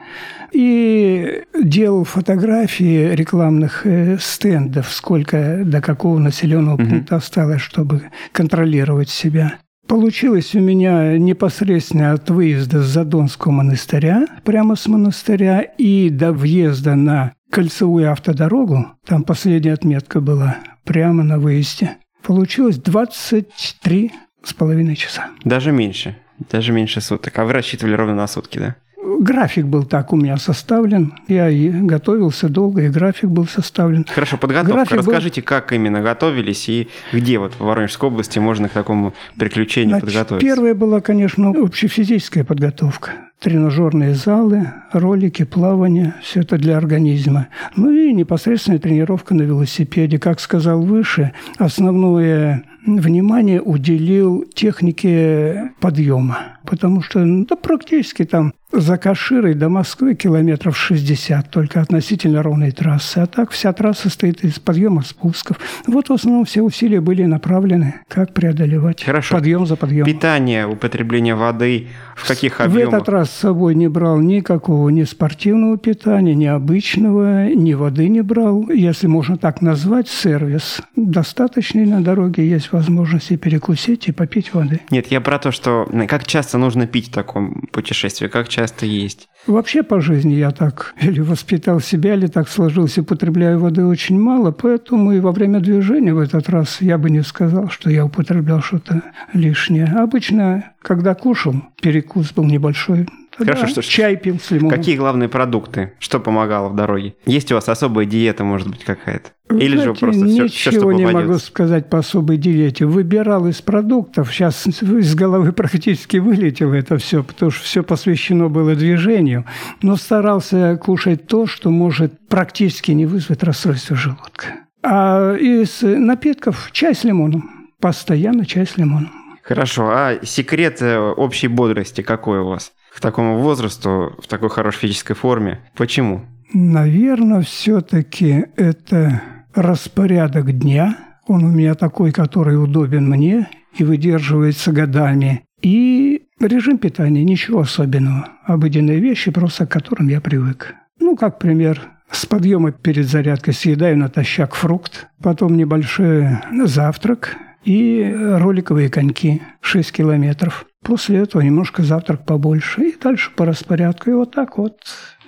И 0.51 1.43
делал 1.63 2.03
фотографии 2.03 3.15
рекламных 3.15 3.85
э, 3.85 4.17
стендов, 4.19 4.89
сколько 4.91 5.63
до 5.65 5.81
какого 5.81 6.19
населенного 6.19 6.77
пункта 6.77 7.15
осталось, 7.15 7.61
чтобы 7.61 8.03
контролировать 8.31 9.09
себя. 9.09 9.55
Получилось 9.87 10.53
у 10.55 10.59
меня 10.59 11.17
непосредственно 11.17 12.11
от 12.11 12.29
выезда 12.29 12.81
с 12.81 12.87
Задонского 12.87 13.51
монастыря, 13.51 14.25
прямо 14.43 14.75
с 14.75 14.87
монастыря, 14.87 15.61
и 15.61 16.09
до 16.09 16.33
въезда 16.33 16.95
на 16.95 17.33
кольцевую 17.51 18.11
автодорогу, 18.11 18.87
там 19.05 19.23
последняя 19.23 19.73
отметка 19.73 20.21
была, 20.21 20.57
прямо 20.85 21.23
на 21.23 21.37
выезде. 21.37 21.97
Получилось 22.23 22.77
23 22.77 24.11
с 24.43 24.53
половиной 24.53 24.95
часа. 24.95 25.29
Даже 25.43 25.71
меньше. 25.71 26.15
Даже 26.49 26.71
меньше 26.71 27.01
суток. 27.01 27.37
А 27.37 27.45
вы 27.45 27.53
рассчитывали 27.53 27.93
ровно 27.93 28.15
на 28.15 28.27
сутки, 28.27 28.59
да? 28.59 28.75
График 29.19 29.65
был 29.65 29.85
так 29.85 30.11
у 30.13 30.15
меня 30.15 30.37
составлен. 30.37 31.13
Я 31.27 31.49
и 31.49 31.69
готовился 31.69 32.49
долго, 32.49 32.83
и 32.83 32.89
график 32.89 33.29
был 33.29 33.47
составлен. 33.47 34.05
Хорошо, 34.05 34.37
подготовка. 34.37 34.73
График 34.73 34.97
Расскажите, 34.97 35.41
был... 35.41 35.47
как 35.47 35.71
именно 35.71 36.01
готовились 36.01 36.67
и 36.69 36.89
где 37.13 37.37
вот 37.37 37.53
в 37.53 37.59
Воронежской 37.59 38.09
области 38.09 38.39
можно 38.39 38.67
к 38.67 38.71
такому 38.71 39.13
приключению 39.37 39.99
Значит, 39.99 40.05
подготовиться? 40.07 40.47
Первая 40.47 40.73
была, 40.73 41.01
конечно, 41.01 41.49
общефизическая 41.49 42.43
подготовка 42.43 43.11
тренажерные 43.45 44.15
залы, 44.15 44.71
ролики, 44.91 45.43
плавание, 45.45 46.15
все 46.23 46.41
это 46.41 46.57
для 46.57 46.77
организма. 46.77 47.49
Ну 47.75 47.91
и 47.91 48.11
непосредственная 48.11 48.79
тренировка 48.79 49.35
на 49.35 49.43
велосипеде. 49.43 50.17
Как 50.17 50.39
сказал 50.39 50.81
выше, 50.81 51.31
основное 51.59 52.63
внимание 52.87 53.61
уделил 53.61 54.45
технике 54.55 55.73
подъема, 55.79 56.57
потому 56.65 57.03
что 57.03 57.19
ну, 57.19 57.45
да, 57.45 57.55
практически 57.55 58.25
там 58.25 58.53
за 58.71 58.97
Каширой 58.97 59.53
до 59.53 59.69
Москвы 59.69 60.15
километров 60.15 60.77
60, 60.77 61.49
только 61.49 61.81
относительно 61.81 62.43
ровной 62.43 62.71
трассы. 62.71 63.19
А 63.19 63.25
так 63.25 63.51
вся 63.51 63.71
трасса 63.73 64.09
стоит 64.09 64.43
из 64.43 64.59
подъемов, 64.59 65.07
спусков. 65.07 65.59
Вот 65.87 66.09
в 66.09 66.13
основном 66.13 66.45
все 66.45 66.61
усилия 66.61 66.99
были 66.99 67.23
направлены, 67.23 67.95
как 68.07 68.33
преодолевать 68.33 69.03
Хорошо. 69.03 69.35
подъем 69.35 69.65
за 69.65 69.75
подъемом. 69.75 70.11
Питание, 70.11 70.67
употребление 70.67 71.35
воды, 71.35 71.87
в 72.15 72.27
каких 72.27 72.61
объемах? 72.61 72.93
В 72.93 72.95
этот 72.95 73.09
раз 73.09 73.29
с 73.29 73.39
собой 73.39 73.75
не 73.75 73.87
брал 73.87 74.19
никакого 74.19 74.89
ни 74.89 75.03
спортивного 75.03 75.77
питания, 75.77 76.33
ни 76.33 76.45
обычного, 76.45 77.49
ни 77.49 77.73
воды 77.73 78.07
не 78.07 78.21
брал. 78.21 78.69
Если 78.69 79.07
можно 79.07 79.37
так 79.37 79.61
назвать, 79.61 80.07
сервис 80.07 80.81
достаточный 80.95 81.85
на 81.85 82.01
дороге, 82.01 82.47
есть 82.47 82.71
возможность 82.71 83.31
и 83.31 83.37
перекусить, 83.37 84.07
и 84.07 84.11
попить 84.11 84.53
воды. 84.53 84.79
Нет, 84.89 85.07
я 85.11 85.21
про 85.21 85.37
то, 85.37 85.51
что 85.51 85.87
как 86.07 86.25
часто 86.25 86.57
нужно 86.57 86.87
пить 86.87 87.09
в 87.09 87.13
таком 87.13 87.67
путешествии, 87.71 88.27
как 88.27 88.47
часто 88.47 88.85
есть. 88.85 89.27
Вообще 89.47 89.83
по 89.83 90.01
жизни 90.01 90.33
я 90.33 90.49
так 90.49 90.95
или 90.99 91.19
воспитал 91.19 91.79
себя, 91.79 92.15
или 92.15 92.25
так 92.25 92.49
сложился, 92.49 93.01
употребляю 93.01 93.59
воды 93.59 93.85
очень 93.85 94.19
мало, 94.19 94.49
поэтому 94.51 95.11
и 95.11 95.19
во 95.19 95.31
время 95.31 95.59
движения 95.59 96.15
в 96.15 96.19
этот 96.19 96.49
раз 96.49 96.81
я 96.81 96.97
бы 96.97 97.11
не 97.11 97.21
сказал, 97.21 97.69
что 97.69 97.91
я 97.91 98.05
употреблял 98.05 98.61
что-то 98.61 99.03
лишнее. 99.33 99.85
Обычно, 99.85 100.71
когда 100.81 101.13
кушал, 101.13 101.53
перекус 101.79 102.33
был 102.33 102.45
небольшой, 102.45 103.07
Хорошо, 103.37 103.63
да, 103.63 103.67
что 103.67 103.81
чай 103.81 104.15
пил 104.15 104.39
с 104.39 104.51
лимоном. 104.51 104.77
Какие 104.77 104.95
главные 104.95 105.27
продукты? 105.27 105.93
Что 105.99 106.19
помогало 106.19 106.69
в 106.69 106.75
дороге? 106.75 107.15
Есть 107.25 107.51
у 107.51 107.55
вас 107.55 107.67
особая 107.67 108.05
диета, 108.05 108.43
может 108.43 108.69
быть, 108.69 108.83
какая-то? 108.83 109.31
Или 109.51 109.75
Знаете, 109.75 109.83
же 109.83 109.93
просто 109.93 110.21
ничего 110.21 110.47
все, 110.47 110.69
все, 110.69 110.79
что 110.79 110.91
не 110.91 111.05
могу 111.05 111.37
сказать 111.37 111.89
по 111.89 111.99
особой 111.99 112.37
диете. 112.37 112.85
Выбирал 112.85 113.47
из 113.47 113.61
продуктов. 113.61 114.33
Сейчас 114.33 114.65
из 114.67 115.15
головы 115.15 115.51
практически 115.51 116.17
вылетело 116.17 116.73
это 116.73 116.97
все, 116.97 117.23
потому 117.23 117.51
что 117.51 117.63
все 117.63 117.83
посвящено 117.83 118.49
было 118.49 118.75
движению. 118.75 119.45
Но 119.81 119.97
старался 119.97 120.77
кушать 120.77 121.27
то, 121.27 121.45
что 121.45 121.69
может 121.69 122.27
практически 122.27 122.91
не 122.91 123.05
вызвать 123.05 123.43
расстройство 123.43 123.95
желудка. 123.95 124.47
А 124.81 125.35
из 125.35 125.81
напитков 125.81 126.69
чай 126.71 126.95
с 126.95 127.03
лимоном. 127.03 127.69
Постоянно 127.79 128.45
чай 128.45 128.65
с 128.65 128.77
лимоном. 128.77 129.11
Хорошо. 129.43 129.89
А 129.89 130.19
секрет 130.23 130.81
э, 130.81 130.97
общей 130.97 131.47
бодрости 131.47 132.01
какой 132.01 132.39
у 132.39 132.47
вас? 132.47 132.71
К 132.95 133.01
такому 133.01 133.39
возрасту, 133.39 134.15
в 134.19 134.27
такой 134.27 134.49
хорошей 134.49 134.79
физической 134.79 135.15
форме. 135.15 135.59
Почему? 135.75 136.21
Наверное, 136.53 137.41
все-таки 137.41 138.45
это 138.55 139.21
распорядок 139.53 140.57
дня. 140.57 140.97
Он 141.27 141.43
у 141.43 141.49
меня 141.49 141.75
такой, 141.75 142.13
который 142.13 142.61
удобен 142.61 143.09
мне 143.09 143.49
и 143.77 143.83
выдерживается 143.83 144.71
годами. 144.71 145.43
И 145.61 146.23
режим 146.39 146.77
питания, 146.77 147.25
ничего 147.25 147.61
особенного. 147.61 148.29
Обыденные 148.45 148.99
вещи, 148.99 149.29
просто 149.29 149.65
к 149.65 149.71
которым 149.71 150.07
я 150.07 150.21
привык. 150.21 150.75
Ну, 150.99 151.17
как 151.17 151.37
пример, 151.37 151.81
с 152.09 152.25
подъема 152.25 152.71
перед 152.71 153.07
зарядкой 153.07 153.53
съедаю 153.53 153.97
натощак 153.97 154.55
фрукт, 154.55 155.07
потом 155.21 155.57
небольшой 155.57 156.27
завтрак 156.63 157.35
и 157.65 158.15
роликовые 158.15 158.89
коньки 158.89 159.41
6 159.59 159.91
километров. 159.91 160.65
После 160.85 161.17
этого 161.17 161.41
немножко 161.41 161.81
завтрак 161.81 162.25
побольше 162.25 162.89
и 162.89 162.95
дальше 162.95 163.31
по 163.35 163.43
распорядку. 163.43 164.11
И 164.11 164.13
вот 164.13 164.31
так 164.31 164.59
вот 164.59 164.77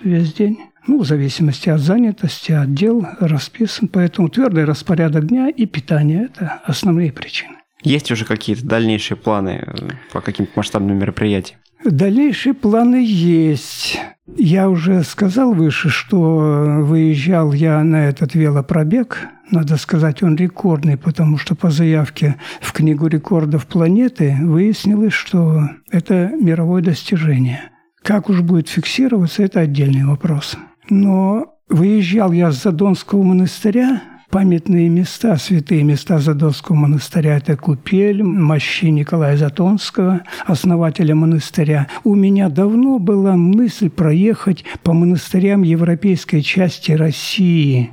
весь 0.02 0.32
день. 0.32 0.58
Ну, 0.86 1.00
в 1.00 1.06
зависимости 1.06 1.68
от 1.68 1.80
занятости, 1.80 2.52
от 2.52 2.72
дел 2.74 3.04
расписан. 3.18 3.88
Поэтому 3.88 4.28
твердый 4.28 4.64
распорядок 4.64 5.26
дня 5.26 5.48
и 5.48 5.66
питание– 5.66 6.28
это 6.32 6.62
основные 6.64 7.12
причины. 7.12 7.56
Есть 7.82 8.10
уже 8.12 8.24
какие-то 8.24 8.64
дальнейшие 8.64 9.16
планы 9.16 9.64
э, 9.66 9.74
по 10.12 10.20
каким-то 10.20 10.52
масштабным 10.54 10.96
мероприятиям? 10.96 11.58
Дальнейшие 11.84 12.54
планы 12.54 13.04
есть. 13.04 13.98
Я 14.36 14.70
уже 14.70 15.02
сказал 15.02 15.54
выше, 15.54 15.90
что 15.90 16.82
выезжал 16.82 17.52
я 17.52 17.82
на 17.82 18.08
этот 18.08 18.34
велопробег. 18.34 19.28
Надо 19.50 19.76
сказать, 19.76 20.22
он 20.22 20.36
рекордный, 20.36 20.98
потому 20.98 21.38
что 21.38 21.54
по 21.54 21.70
заявке 21.70 22.36
в 22.60 22.72
Книгу 22.72 23.06
рекордов 23.06 23.66
планеты 23.66 24.36
выяснилось, 24.42 25.14
что 25.14 25.70
это 25.90 26.32
мировое 26.38 26.82
достижение. 26.82 27.70
Как 28.02 28.28
уж 28.28 28.42
будет 28.42 28.68
фиксироваться, 28.68 29.42
это 29.42 29.60
отдельный 29.60 30.04
вопрос. 30.04 30.56
Но 30.90 31.54
выезжал 31.68 32.32
я 32.32 32.50
с 32.50 32.62
Задонского 32.62 33.22
монастыря, 33.22 34.02
памятные 34.30 34.88
места, 34.88 35.36
святые 35.36 35.82
места 35.82 36.18
Задонского 36.18 36.76
монастыря. 36.76 37.36
Это 37.38 37.56
Купель, 37.56 38.22
мощи 38.22 38.86
Николая 38.86 39.36
Затонского, 39.36 40.22
основателя 40.46 41.14
монастыря. 41.14 41.88
У 42.04 42.14
меня 42.14 42.48
давно 42.48 42.98
была 42.98 43.36
мысль 43.36 43.88
проехать 43.88 44.64
по 44.82 44.92
монастырям 44.92 45.62
европейской 45.62 46.40
части 46.40 46.92
России. 46.92 47.90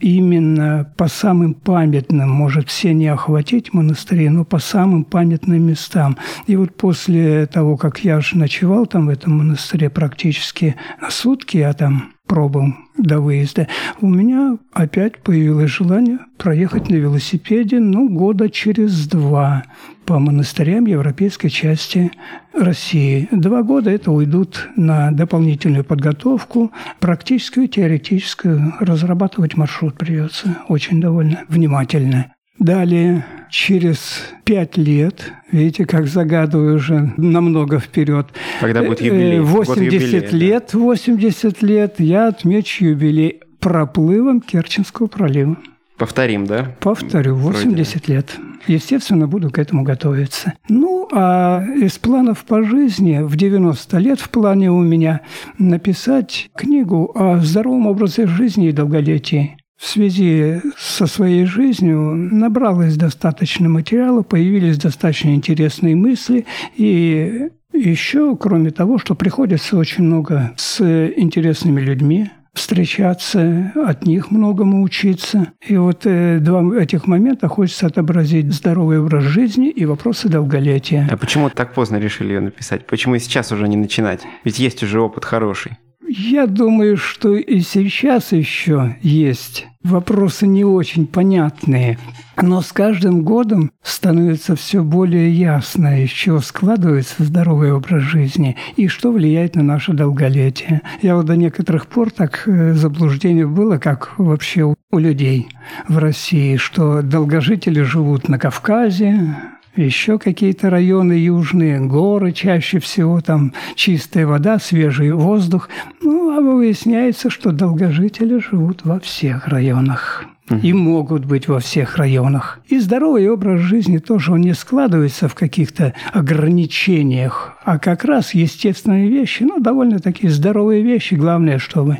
Именно 0.00 0.92
по 0.96 1.08
самым 1.08 1.54
памятным, 1.54 2.30
может, 2.30 2.68
все 2.68 2.92
не 2.92 3.08
охватить 3.08 3.72
монастыри, 3.72 4.28
но 4.28 4.44
по 4.44 4.58
самым 4.58 5.04
памятным 5.04 5.62
местам. 5.62 6.16
И 6.46 6.56
вот 6.56 6.76
после 6.76 7.46
того, 7.46 7.76
как 7.76 8.00
я 8.00 8.20
же 8.20 8.36
ночевал 8.36 8.86
там 8.86 9.06
в 9.06 9.10
этом 9.10 9.38
монастыре 9.38 9.90
практически 9.90 10.76
сутки, 11.08 11.58
я 11.58 11.72
там 11.72 12.12
пробам 12.28 12.88
до 12.96 13.20
выезда, 13.20 13.66
у 14.00 14.08
меня 14.08 14.58
опять 14.72 15.18
появилось 15.18 15.70
желание 15.70 16.18
проехать 16.36 16.88
на 16.88 16.94
велосипеде, 16.94 17.80
ну, 17.80 18.08
года 18.08 18.48
через 18.48 19.08
два 19.08 19.64
по 20.04 20.18
монастырям 20.18 20.86
европейской 20.86 21.48
части 21.48 22.12
России. 22.54 23.28
Два 23.32 23.62
года 23.62 23.90
это 23.90 24.12
уйдут 24.12 24.68
на 24.76 25.10
дополнительную 25.10 25.84
подготовку, 25.84 26.70
практическую, 27.00 27.68
теоретическую. 27.68 28.74
Разрабатывать 28.78 29.56
маршрут 29.56 29.96
придется 29.96 30.58
очень 30.68 31.00
довольно 31.00 31.44
внимательно. 31.48 32.32
Далее, 32.58 33.24
через 33.50 34.22
пять 34.44 34.76
лет, 34.76 35.32
видите, 35.52 35.86
как 35.86 36.06
загадываю 36.08 36.76
уже 36.76 37.12
намного 37.16 37.78
вперед. 37.78 38.26
Когда 38.60 38.82
будет 38.82 39.00
юбилей? 39.00 39.40
80 39.40 39.92
юбилея, 39.92 40.30
лет, 40.32 40.70
да. 40.72 40.78
80 40.78 41.62
лет 41.62 41.94
я 41.98 42.28
отмечу 42.28 42.84
юбилей 42.86 43.40
проплывом 43.60 44.40
Керченского 44.40 45.06
пролива. 45.06 45.56
Повторим, 45.98 46.46
да? 46.46 46.76
Повторю, 46.80 47.34
80 47.34 48.06
Вроде. 48.06 48.14
лет. 48.14 48.36
Естественно, 48.68 49.26
буду 49.26 49.50
к 49.50 49.58
этому 49.58 49.82
готовиться. 49.82 50.54
Ну, 50.68 51.08
а 51.12 51.64
из 51.76 51.98
планов 51.98 52.44
по 52.44 52.62
жизни 52.62 53.20
в 53.20 53.36
90 53.36 53.98
лет 53.98 54.20
в 54.20 54.30
плане 54.30 54.70
у 54.70 54.80
меня 54.80 55.22
написать 55.58 56.50
книгу 56.54 57.10
о 57.14 57.38
здоровом 57.38 57.86
образе 57.86 58.26
жизни 58.26 58.68
и 58.68 58.72
долголетии 58.72 59.57
в 59.78 59.86
связи 59.86 60.60
со 60.76 61.06
своей 61.06 61.46
жизнью 61.46 62.14
набралось 62.14 62.96
достаточно 62.96 63.68
материала, 63.68 64.22
появились 64.22 64.76
достаточно 64.76 65.30
интересные 65.34 65.94
мысли, 65.94 66.46
и 66.76 67.50
еще, 67.72 68.36
кроме 68.36 68.70
того, 68.70 68.98
что 68.98 69.14
приходится 69.14 69.76
очень 69.76 70.04
много 70.04 70.52
с 70.56 70.80
интересными 71.16 71.80
людьми, 71.80 72.28
встречаться, 72.54 73.72
от 73.76 74.04
них 74.04 74.32
многому 74.32 74.82
учиться. 74.82 75.52
И 75.64 75.76
вот 75.76 76.00
э, 76.04 76.38
два 76.40 76.60
этих 76.76 77.06
момента 77.06 77.46
хочется 77.46 77.86
отобразить 77.86 78.52
здоровый 78.52 78.98
образ 78.98 79.24
жизни 79.24 79.70
и 79.70 79.84
вопросы 79.84 80.28
долголетия. 80.28 81.08
А 81.08 81.16
почему 81.16 81.50
так 81.50 81.72
поздно 81.72 81.98
решили 81.98 82.32
ее 82.32 82.40
написать? 82.40 82.84
Почему 82.86 83.16
сейчас 83.18 83.52
уже 83.52 83.68
не 83.68 83.76
начинать? 83.76 84.22
Ведь 84.42 84.58
есть 84.58 84.82
уже 84.82 85.00
опыт 85.00 85.24
хороший. 85.24 85.78
Я 86.10 86.46
думаю, 86.46 86.96
что 86.96 87.34
и 87.34 87.60
сейчас 87.60 88.32
еще 88.32 88.96
есть 89.02 89.66
вопросы 89.82 90.46
не 90.46 90.64
очень 90.64 91.06
понятные, 91.06 91.98
но 92.40 92.62
с 92.62 92.72
каждым 92.72 93.24
годом 93.24 93.72
становится 93.82 94.56
все 94.56 94.82
более 94.82 95.30
ясно, 95.30 96.02
из 96.02 96.10
чего 96.10 96.40
складывается 96.40 97.24
здоровый 97.24 97.72
образ 97.74 98.02
жизни 98.04 98.56
и 98.76 98.88
что 98.88 99.12
влияет 99.12 99.54
на 99.54 99.62
наше 99.62 99.92
долголетие. 99.92 100.80
Я 101.02 101.14
вот 101.14 101.26
до 101.26 101.36
некоторых 101.36 101.86
пор 101.86 102.10
так 102.10 102.44
э, 102.46 102.72
заблуждение 102.72 103.46
было, 103.46 103.76
как 103.76 104.18
вообще 104.18 104.62
у 104.90 104.98
людей 104.98 105.48
в 105.88 105.98
России, 105.98 106.56
что 106.56 107.02
долгожители 107.02 107.82
живут 107.82 108.30
на 108.30 108.38
Кавказе, 108.38 109.36
еще 109.78 110.18
какие-то 110.18 110.70
районы 110.70 111.12
южные, 111.12 111.80
горы 111.80 112.32
чаще 112.32 112.78
всего, 112.78 113.20
там 113.20 113.52
чистая 113.74 114.26
вода, 114.26 114.58
свежий 114.58 115.12
воздух. 115.12 115.68
Ну, 116.02 116.36
а 116.36 116.40
выясняется, 116.40 117.30
что 117.30 117.52
долгожители 117.52 118.38
живут 118.38 118.84
во 118.84 119.00
всех 119.00 119.48
районах 119.48 120.24
и 120.62 120.72
могут 120.72 121.24
быть 121.24 121.48
во 121.48 121.60
всех 121.60 121.96
районах. 121.96 122.60
И 122.68 122.78
здоровый 122.78 123.28
образ 123.28 123.60
жизни 123.60 123.98
тоже 123.98 124.32
он 124.32 124.40
не 124.40 124.54
складывается 124.54 125.28
в 125.28 125.34
каких-то 125.34 125.94
ограничениях, 126.12 127.56
а 127.64 127.78
как 127.78 128.04
раз 128.04 128.34
естественные 128.34 129.08
вещи, 129.08 129.42
ну, 129.42 129.60
довольно 129.60 129.98
такие 129.98 130.32
здоровые 130.32 130.82
вещи. 130.82 131.14
Главное, 131.14 131.58
чтобы 131.58 131.98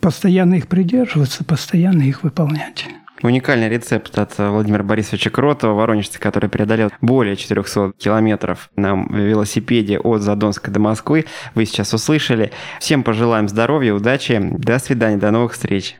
постоянно 0.00 0.54
их 0.54 0.68
придерживаться, 0.68 1.44
постоянно 1.44 2.02
их 2.02 2.22
выполнять. 2.22 2.86
Уникальный 3.22 3.68
рецепт 3.68 4.16
от 4.18 4.38
Владимира 4.38 4.84
Борисовича 4.84 5.30
Кротова, 5.30 5.72
воронежца, 5.72 6.18
который 6.18 6.48
преодолел 6.48 6.90
более 7.00 7.36
400 7.36 7.92
километров 7.98 8.70
на 8.76 9.06
велосипеде 9.10 9.98
от 9.98 10.22
Задонска 10.22 10.70
до 10.70 10.78
Москвы. 10.78 11.24
Вы 11.54 11.66
сейчас 11.66 11.92
услышали. 11.94 12.52
Всем 12.80 13.02
пожелаем 13.02 13.48
здоровья, 13.48 13.92
удачи. 13.94 14.38
До 14.40 14.78
свидания, 14.78 15.16
до 15.16 15.30
новых 15.30 15.52
встреч. 15.54 15.96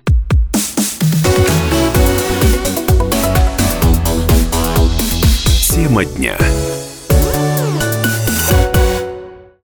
Тема 5.74 6.04
дня. 6.04 6.36